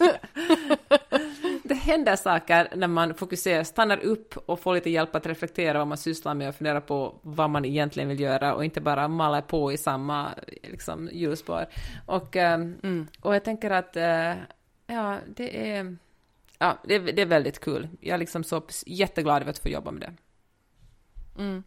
[1.81, 5.97] Händer saker när man fokuserar, stannar upp och får lite hjälp att reflektera vad man
[5.97, 9.71] sysslar med och fundera på vad man egentligen vill göra och inte bara mala på
[9.71, 10.29] i samma
[10.63, 11.65] liksom, hjulspår.
[12.05, 13.07] Och, ehm, mm.
[13.21, 14.43] och jag tänker att uh,
[14.87, 15.97] ja, det är,
[16.57, 17.89] ja, det är, det är väldigt kul.
[17.99, 20.13] Jag är liksom så jätteglad över att få jobba med det.
[21.41, 21.63] Mm.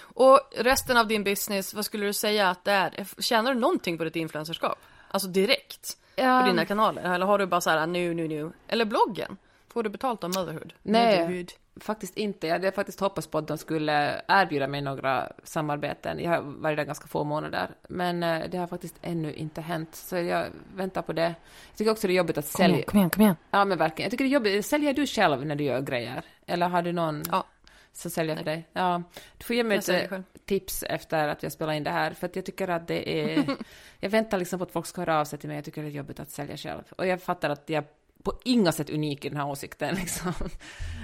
[0.00, 3.22] Och resten av din business, vad skulle du säga att det är?
[3.22, 4.78] Tjänar du någonting på ditt influencerskap?
[5.10, 5.98] Alltså direkt?
[6.16, 7.14] Um, på dina kanaler?
[7.14, 8.52] Eller har du bara så här nu, nu, nu?
[8.68, 9.36] Eller bloggen?
[9.74, 10.74] Får du betalt av Motherhood?
[10.82, 11.52] Nej, Motherhood.
[11.76, 12.46] faktiskt inte.
[12.46, 16.18] Jag hade faktiskt hoppats på att de skulle erbjuda mig några samarbeten.
[16.18, 19.94] Jag har varit där ganska få månader, men eh, det har faktiskt ännu inte hänt,
[19.94, 21.22] så jag väntar på det.
[21.22, 22.82] Jag tycker också det är jobbigt att sälja...
[22.82, 24.06] Kom igen, kom igen, Ja, men verkligen.
[24.06, 24.66] Jag tycker det är jobbigt.
[24.66, 26.24] Säljer du själv när du gör grejer?
[26.46, 27.22] Eller har du någon...
[27.30, 27.46] Ja.
[27.92, 28.68] Som säljer för dig?
[28.72, 29.02] Ja.
[29.38, 32.26] Du får ge mig ett eh, tips efter att jag spelar in det här, för
[32.26, 33.44] att jag tycker att det är...
[34.00, 35.56] jag väntar liksom på att folk ska höra av sig till mig.
[35.56, 36.82] Jag tycker det är jobbigt att sälja själv.
[36.96, 37.84] Och jag fattar att jag
[38.24, 39.94] på inga sätt unik i den här åsikten.
[39.94, 40.32] Liksom.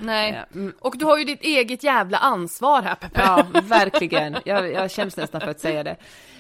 [0.03, 0.45] Nej.
[0.55, 0.75] Mm.
[0.81, 3.21] och du har ju ditt eget jävla ansvar här Peppe.
[3.21, 4.37] Ja, verkligen.
[4.45, 5.97] Jag, jag känns nästan för att säga det.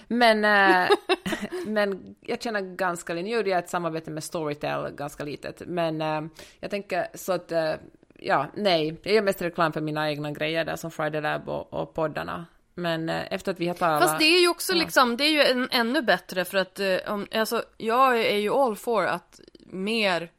[0.08, 0.88] Men, äh,
[1.66, 6.22] men jag känner ganska, nu gjorde jag ett samarbete med Storytel, ganska litet, men äh,
[6.60, 7.72] jag tänker så att, äh,
[8.18, 11.72] ja, nej, jag gör mest reklam för mina egna grejer där som Friday Lab och,
[11.72, 12.46] och poddarna.
[12.74, 14.02] Men efter att vi har talat...
[14.02, 14.78] Fast det är ju också ja.
[14.78, 18.76] liksom, det är ju en, ännu bättre för att, um, alltså jag är ju all
[18.76, 20.30] for att mer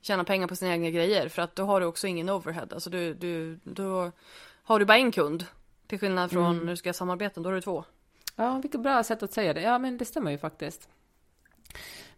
[0.00, 2.66] tjäna pengar på sina egna grejer för att då har du också ingen overhead.
[2.70, 4.12] Alltså du, du, då
[4.62, 5.46] har du bara en kund.
[5.86, 6.64] Till skillnad från mm.
[6.64, 7.84] när du ska samarbeta, då har du två.
[8.36, 9.60] Ja, vilket bra sätt att säga det.
[9.60, 10.88] Ja, men det stämmer ju faktiskt.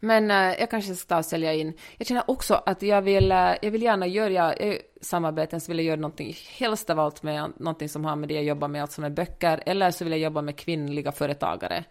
[0.00, 1.72] Men äh, jag kanske ska sälja in.
[1.96, 5.78] Jag känner också att jag vill, äh, jag vill gärna göra äh, samarbeten, så vill
[5.78, 8.82] jag göra någonting, helst av allt med någonting som har med det jag jobbar med,
[8.82, 11.84] alltså med böcker, eller så vill jag jobba med kvinnliga företagare.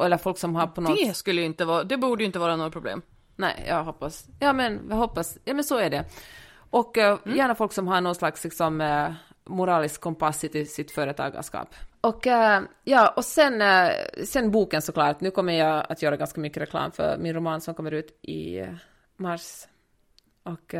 [0.00, 0.96] eller folk som har på något...
[0.96, 3.02] Det skulle ju inte vara, det borde ju inte vara något problem.
[3.36, 4.26] Nej, jag hoppas.
[4.40, 5.38] Ja, men jag hoppas.
[5.44, 6.04] Ja, men så är det.
[6.70, 9.12] Och eh, gärna folk som har någon slags liksom, eh,
[9.44, 11.74] moralisk kompass i sitt företagarskap.
[12.00, 13.62] Och eh, ja, och sen,
[14.24, 15.20] sen boken såklart.
[15.20, 18.66] Nu kommer jag att göra ganska mycket reklam för min roman som kommer ut i
[19.16, 19.66] mars.
[20.42, 20.74] Och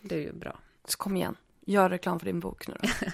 [0.00, 0.58] det är ju bra.
[0.84, 1.36] Så kom igen,
[1.68, 2.88] gör reklam för din bok nu då.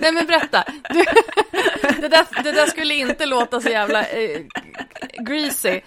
[0.00, 0.64] Nej men berätta.
[0.90, 1.04] Du,
[2.00, 4.40] det, där, det där skulle inte låta så jävla eh,
[5.20, 5.80] greasy.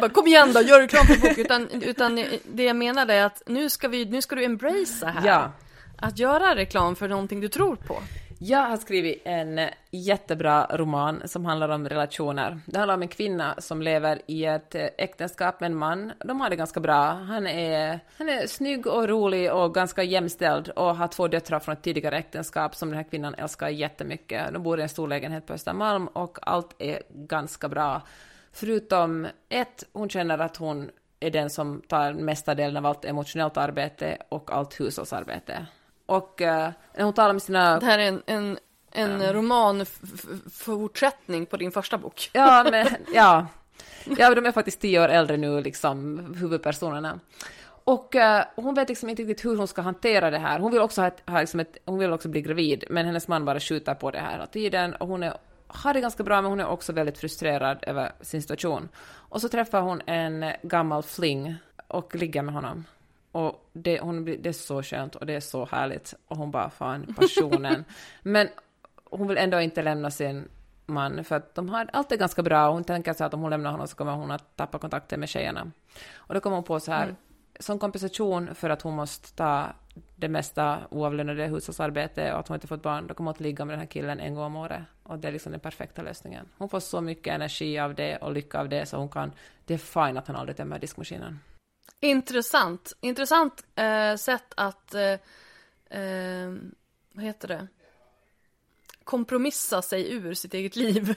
[0.00, 1.38] Bara, kom igen då, gör reklam för bok.
[1.38, 5.26] Utan, utan det jag menade är att nu ska, vi, nu ska du embracea här.
[5.26, 5.52] Ja.
[5.96, 8.02] Att göra reklam för någonting du tror på.
[8.40, 9.60] Jag har skrivit en
[9.90, 12.60] jättebra roman som handlar om relationer.
[12.66, 16.12] Det handlar om en kvinna som lever i ett äktenskap med en man.
[16.24, 17.02] De har det ganska bra.
[17.10, 21.72] Han är, han är snygg och rolig och ganska jämställd och har två döttrar från
[21.72, 24.52] ett tidigare äktenskap som den här kvinnan älskar jättemycket.
[24.52, 28.02] De bor i en stor lägenhet på Östermalm och allt är ganska bra.
[28.52, 30.90] Förutom ett, hon känner att hon
[31.20, 35.66] är den som tar mesta delen av allt emotionellt arbete och allt hushållsarbete.
[36.08, 37.80] Och eh, hon talar med sina...
[37.80, 38.58] Det här är en, en,
[38.92, 42.30] en roman f- f- fortsättning på din första bok.
[42.32, 43.46] Ja, men ja.
[44.18, 47.20] Ja, de är faktiskt tio år äldre nu, liksom, huvudpersonerna.
[47.84, 50.58] Och eh, hon vet liksom inte riktigt hur hon ska hantera det här.
[50.58, 53.28] Hon vill också, ha ett, ha liksom ett, hon vill också bli gravid, men hennes
[53.28, 54.94] man bara skjuter på det här hela tiden.
[54.94, 55.34] Och hon är,
[55.66, 58.88] har det ganska bra, men hon är också väldigt frustrerad över sin situation.
[59.08, 61.54] Och så träffar hon en gammal fling
[61.88, 62.84] och ligger med honom.
[63.32, 66.14] Och det, hon, det är så skönt och det är så härligt.
[66.28, 67.84] Och hon bara, fan, passionen.
[68.22, 68.48] men
[69.04, 70.48] hon vill ändå inte lämna sin
[70.88, 73.40] man för att de har allt är ganska bra och hon tänker sig att om
[73.40, 75.70] hon lämnar honom så kommer hon att tappa kontakten med tjejerna.
[76.16, 77.14] Och då kommer hon på så här,
[77.60, 79.66] som kompensation för att hon måste ta
[80.16, 83.64] det mesta oavlönade hushållsarbete och att hon inte fått barn, då kommer hon att ligga
[83.64, 84.82] med den här killen en gång om året.
[85.02, 86.46] Och det är liksom den perfekta lösningen.
[86.58, 89.32] Hon får så mycket energi av det och lycka av det så hon kan,
[89.64, 91.38] det är fine att han aldrig tömmer diskmaskinen.
[92.00, 92.92] Intressant.
[93.00, 95.12] Intressant eh, sätt att, eh,
[96.00, 96.54] eh,
[97.12, 97.68] vad heter det,
[99.04, 101.14] kompromissa sig ur sitt eget liv.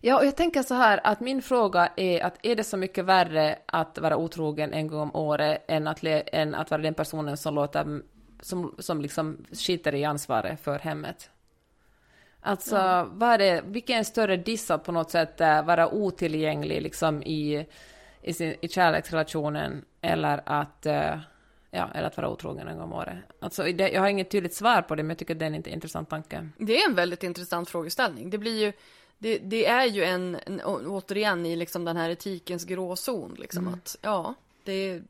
[0.00, 3.04] Ja, och jag tänker så här att min fråga är att är det så mycket
[3.04, 7.36] värre att vara otrogen en gång om året än att, än att vara den personen
[7.36, 8.02] som låter,
[8.40, 11.30] som, som liksom skiter i ansvaret för hemmet?
[12.40, 17.22] Alltså, vad är det, vilken större diss att på något sätt eh, vara otillgänglig liksom
[17.22, 17.66] i,
[18.26, 21.18] i, sin, i kärleksrelationen eller att, eh,
[21.70, 23.16] ja, eller att vara otrogen en gång om året?
[23.40, 25.54] Alltså, det, jag har inget tydligt svar på det, men jag tycker det är en
[25.54, 26.48] inte intressant tanke.
[26.58, 28.30] Det är en väldigt intressant frågeställning.
[28.30, 28.72] Det blir ju,
[29.18, 33.96] det, det är ju en, en återigen i liksom den här etikens gråzon liksom att,
[34.02, 34.34] ja,
[34.64, 35.02] det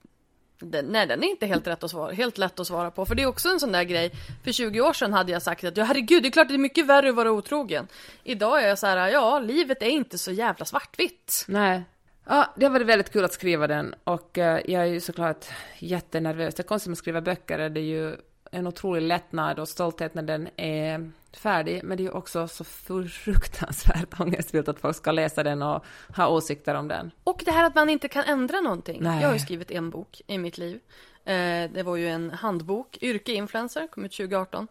[0.58, 3.06] den, nej, den är inte helt, rätt att svara, helt lätt att svara på.
[3.06, 4.10] För det är också en sån där grej.
[4.44, 6.58] För 20 år sedan hade jag sagt att ja, herregud, det är klart det är
[6.58, 7.88] mycket värre att vara otrogen.
[8.24, 11.44] Idag är jag så här, ja, livet är inte så jävla svartvitt.
[11.48, 11.82] Nej.
[12.28, 15.46] Ja, det har varit väldigt kul att skriva den och eh, jag är ju såklart
[15.78, 16.54] jättenervös.
[16.54, 18.16] Det är konstigt med att skriva böcker, det är ju
[18.50, 22.64] en otrolig lättnad och stolthet när den är färdig, men det är ju också så
[22.64, 25.84] fruktansvärt ångestfyllt att folk ska läsa den och
[26.16, 27.10] ha åsikter om den.
[27.24, 28.98] Och det här att man inte kan ändra någonting.
[29.02, 29.20] Nej.
[29.20, 30.80] Jag har ju skrivit en bok i mitt liv.
[31.26, 34.68] Eh, det var ju en handbok, Yrke influencer, kom ut 2018.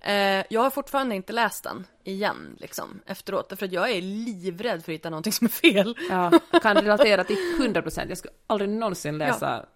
[0.00, 3.52] Eh, jag har fortfarande inte läst den igen, liksom, efteråt.
[3.58, 5.96] För att jag är livrädd för att hitta någonting som är fel.
[6.10, 6.32] Ja,
[6.62, 8.08] kan relatera till 100 procent.
[8.08, 9.66] Jag skulle aldrig någonsin läsa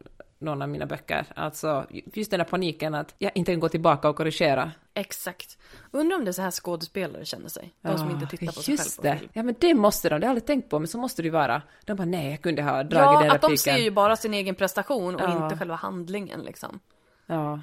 [0.43, 1.27] någon av mina böcker.
[1.37, 4.73] Alltså, just den där paniken att jag inte kan gå tillbaka och korrigera.
[4.95, 5.59] Exakt.
[5.91, 7.75] Undrar om det är så här skådespelare känner sig.
[7.81, 9.19] De som inte tittar på sig just själv på det.
[9.19, 9.31] film.
[9.35, 10.21] Ja, men det måste de.
[10.21, 11.63] Det har jag aldrig tänkt på, men så måste det ju vara.
[11.85, 12.91] De bara, nej, jag kunde ha dragit
[13.21, 13.59] den Ja, att de repliken.
[13.59, 15.45] ser ju bara sin egen prestation och Ja.
[15.45, 16.81] inte själva handlingen liksom.
[17.27, 17.61] Ja.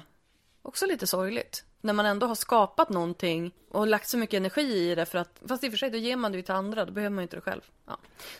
[0.62, 1.64] Också lite sorgligt.
[1.80, 5.40] När man ändå har skapat någonting och lagt så mycket energi i det för att,
[5.48, 7.22] fast i och för sig då ger man det ju till andra, då behöver man
[7.22, 7.60] ju inte det själv.
[7.86, 7.98] Ja.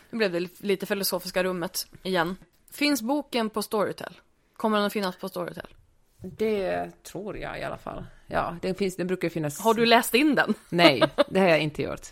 [0.09, 2.35] Nu blev det lite filosofiska rummet igen.
[2.71, 4.13] Finns boken på Storytel?
[4.61, 5.67] Kommer den att finnas på Storytel?
[6.37, 8.05] Det tror jag i alla fall.
[8.27, 9.59] Ja, den, finns, den brukar finnas...
[9.59, 10.53] Har du läst in den?
[10.69, 12.07] Nej, det har jag inte gjort.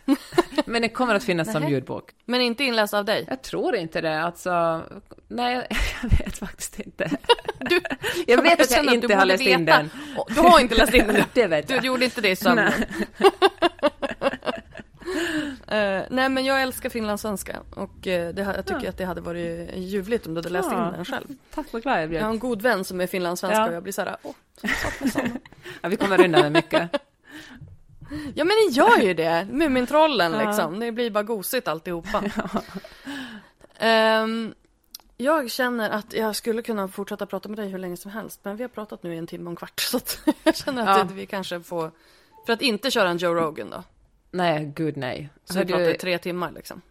[0.65, 1.71] Men den kommer att finnas som Nej.
[1.71, 2.11] ljudbok.
[2.25, 3.25] Men inte inläst av dig?
[3.27, 4.83] Jag tror inte det, alltså...
[5.27, 5.67] Nej,
[6.03, 7.11] jag vet faktiskt inte.
[7.59, 7.81] Du,
[8.27, 9.77] Jag vet att jag du inte har läst in veta.
[9.77, 9.89] den.
[10.17, 11.23] Och Du har inte läst in den?
[11.33, 11.85] Det vet Du jag.
[11.85, 12.73] gjorde inte det i sömnen?
[15.71, 19.69] Eh, nej men jag älskar finlandssvenska och eh, det, jag tycker att det hade varit
[19.77, 20.91] ljuvligt om du hade läst in Ja.
[20.95, 21.27] den själv.
[21.53, 22.21] Tack vad glad jag Jag blev.
[22.21, 23.67] har en god vän som är finlandssvenska Ja.
[23.67, 24.33] och jag blir såhär, åh,
[24.83, 25.29] saknar såna.
[25.81, 26.89] Ja, vi kommer undan mycket.
[28.35, 30.47] Ja men ni gör ju det, Mumintrollen Ja.
[30.47, 30.79] liksom.
[30.79, 32.23] Det blir bara gosigt alltihopa.
[33.79, 34.53] Ehm,
[35.17, 38.39] jag känner att jag skulle kunna fortsätta prata med dig hur länge som helst.
[38.43, 39.79] Men vi har pratat nu i en timme och en kvart.
[39.91, 39.99] Så
[40.43, 41.07] jag känner att Ja.
[41.13, 41.91] vi kanske får...
[42.45, 43.83] För att inte köra en Joe Rogan då.
[44.31, 45.29] Nej, gud nej.
[45.43, 46.81] Så vi pratar tre timmar liksom.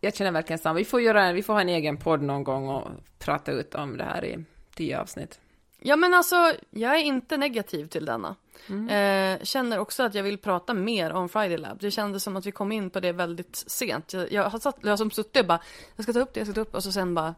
[0.00, 0.78] Jag känner verkligen samma.
[0.78, 2.88] Vi får, göra, vi får ha en egen podd någon gång och
[3.18, 4.44] prata ut om det här i
[4.74, 5.40] tio avsnitt.
[5.80, 8.36] Ja men alltså, jag är inte negativ till denna.
[8.68, 8.88] Mm.
[8.88, 11.78] Eh, känner också att jag vill prata mer om Friday Lab.
[11.80, 14.12] Det kändes som att vi kom in på det väldigt sent.
[14.12, 15.60] Jag, jag har, satt, jag har som suttit och bara,
[15.96, 17.34] jag ska ta upp det, jag ska ta upp och så sen bara,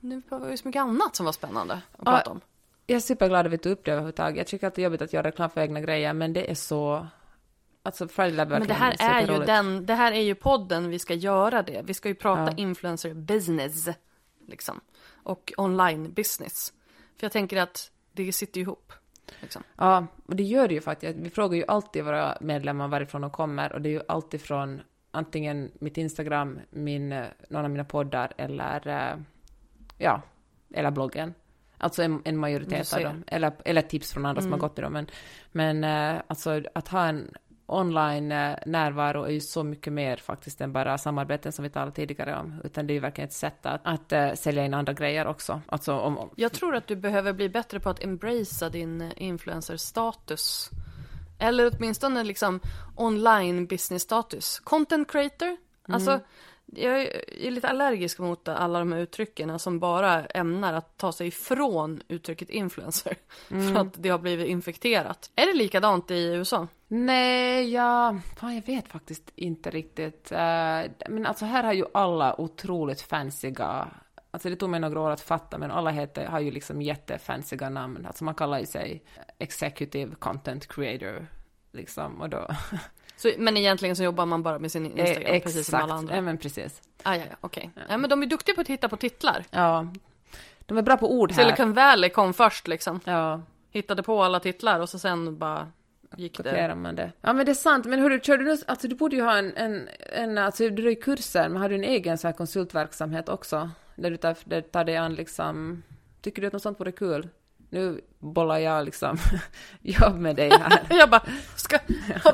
[0.00, 2.40] nu var det så mycket annat som var spännande att ja, prata om.
[2.86, 4.36] Jag är superglad att vi tog upp det överhuvudtaget.
[4.36, 6.54] Jag tycker att det är jobbigt att göra reklam för egna grejer, men det är
[6.54, 7.06] så
[7.86, 10.98] Alltså Friday Lab Men det här är ju den, det här är ju podden vi
[10.98, 11.82] ska göra det.
[11.84, 12.56] Vi ska ju prata ja.
[12.56, 13.88] influencer business.
[14.46, 14.80] Liksom.
[15.22, 16.72] Och online business.
[17.16, 18.92] För jag tänker att det sitter ihop.
[19.40, 19.62] Liksom.
[19.76, 21.18] Ja, och det gör det ju faktiskt.
[21.18, 24.80] Vi frågar ju alltid våra medlemmar varifrån de kommer och det är ju alltid från
[25.10, 27.08] antingen mitt Instagram, min,
[27.48, 29.16] någon av mina poddar eller, eh,
[29.98, 30.22] ja,
[30.74, 31.34] eller bloggen.
[31.78, 33.24] Alltså en, en majoritet av dem.
[33.26, 34.42] Eller, eller tips från andra mm.
[34.42, 34.68] som har mm.
[34.68, 34.92] gått i dem.
[34.92, 35.06] Men,
[35.52, 37.34] men eh, alltså att ha en
[37.66, 42.60] online-närvaro är ju så mycket mer faktiskt än bara samarbeten som vi talade tidigare om,
[42.64, 45.60] utan det är ju verkligen ett sätt att, att uh, sälja in andra grejer också.
[45.68, 46.30] Alltså, om, om...
[46.36, 50.70] Jag tror att du behöver bli bättre på att embracea din eh, influencer-status.
[51.38, 52.60] Eller åtminstone liksom
[52.96, 54.60] online business-status.
[54.60, 55.46] Content creator.
[55.48, 55.58] Mm.
[55.94, 56.20] Alltså,
[56.66, 61.26] jag är lite allergisk mot alla de här uttrycken som bara ämnar att ta sig
[61.26, 63.16] ifrån uttrycket influencer.
[63.50, 63.74] Mm.
[63.74, 65.30] För att det har blivit infekterat.
[65.36, 66.68] Är det likadant i USA?
[66.88, 70.32] Nej, ja, fan, jag vet faktiskt inte riktigt.
[70.32, 70.38] Uh,
[71.08, 73.88] men alltså här har ju alla otroligt fancyga
[74.34, 77.68] Alltså det tog mig några år att fatta, men alla heter, har ju liksom jättefancyga
[77.68, 78.06] namn.
[78.06, 79.04] Alltså man kallar ju sig
[79.38, 81.26] executive content creator,
[81.72, 82.48] liksom, och då...
[83.16, 86.14] Så, men egentligen så jobbar man bara med sin Instagram, eh, precis som alla andra?
[86.14, 86.82] Ja, men precis.
[87.02, 87.70] Ah, ja, ja, okej.
[87.72, 87.82] Okay.
[87.82, 87.92] Ja.
[87.92, 89.44] ja, men de är duktiga på att hitta på titlar.
[89.50, 89.86] Ja.
[90.66, 91.44] De är bra på ord här.
[91.44, 93.00] Silicon Valley kom först liksom.
[93.04, 93.42] Ja.
[93.70, 95.68] Hittade på alla titlar och så sen bara
[96.16, 97.12] gick Kopierar man det.
[97.20, 99.56] Ja men det är sant, men hur kör du alltså du borde ju ha en,
[99.56, 103.28] en, en alltså du är i kurser, men har du en egen så här konsultverksamhet
[103.28, 103.70] också?
[103.94, 105.82] Där du tar, där tar dig an liksom,
[106.20, 107.28] tycker du att något sånt vore kul?
[107.74, 109.18] Nu bollar jag liksom
[109.82, 110.80] jobb med dig här.
[110.98, 111.22] jag bara,
[111.56, 111.78] ska,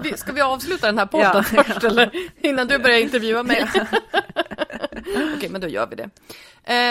[0.03, 1.89] vi, ska vi avsluta den här podden ja, först ja.
[1.89, 2.11] eller?
[2.41, 3.67] Innan du börjar intervjua mig?
[4.93, 6.11] Okej, okay, men då gör vi det.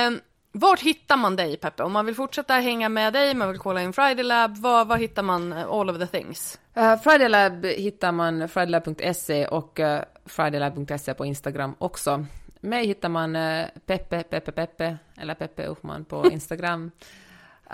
[0.08, 0.20] Um,
[0.52, 1.84] vart hittar man dig Peppe?
[1.84, 4.98] Om man vill fortsätta hänga med dig, man vill kolla in Friday Lab, var, var
[4.98, 6.60] hittar man eh, all of the things?
[6.78, 12.26] Uh, Friday Lab hittar man fridaylab.se och uh, fridaylab.se på Instagram också.
[12.60, 16.92] Mig hittar man uh, Peppe, Peppe, Peppe, eller Peppe Uffman på Instagram.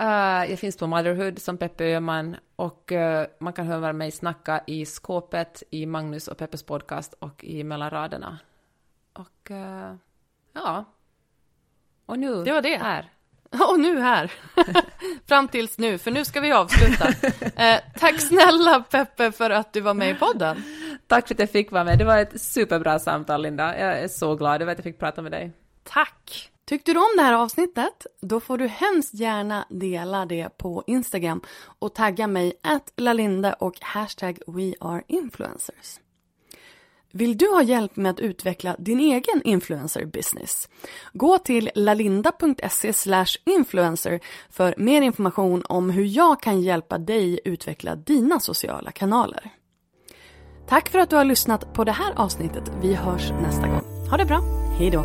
[0.00, 4.60] Uh, jag finns på Motherhood som Peppe Öhman och uh, man kan höra mig snacka
[4.66, 8.38] i skåpet, i Magnus och Peppes podcast och i Mellan raderna.
[9.12, 9.94] Och uh,
[10.52, 10.84] ja,
[12.06, 12.76] och nu det var det.
[12.76, 13.12] här.
[13.70, 14.32] Och nu här.
[15.26, 17.08] Fram tills nu, för nu ska vi avsluta.
[17.56, 20.62] Eh, tack snälla Peppe för att du var med i podden.
[21.06, 21.98] Tack för att jag fick vara med.
[21.98, 23.78] Det var ett superbra samtal, Linda.
[23.78, 25.52] Jag är så glad över att jag fick prata med dig.
[25.84, 26.50] Tack!
[26.68, 28.06] Tyckte du om det här avsnittet?
[28.20, 31.40] Då får du hemskt gärna dela det på Instagram
[31.78, 36.00] och tagga mig att lalinde och hashtag weareinfluencers.
[37.12, 40.68] Vill du ha hjälp med att utveckla din egen influencer business?
[41.12, 42.92] Gå till lalinda.se
[43.44, 44.20] influencer
[44.50, 49.50] för mer information om hur jag kan hjälpa dig utveckla dina sociala kanaler.
[50.68, 52.72] Tack för att du har lyssnat på det här avsnittet.
[52.82, 54.08] Vi hörs nästa gång.
[54.10, 54.40] Ha det bra.
[54.78, 55.04] Hej då.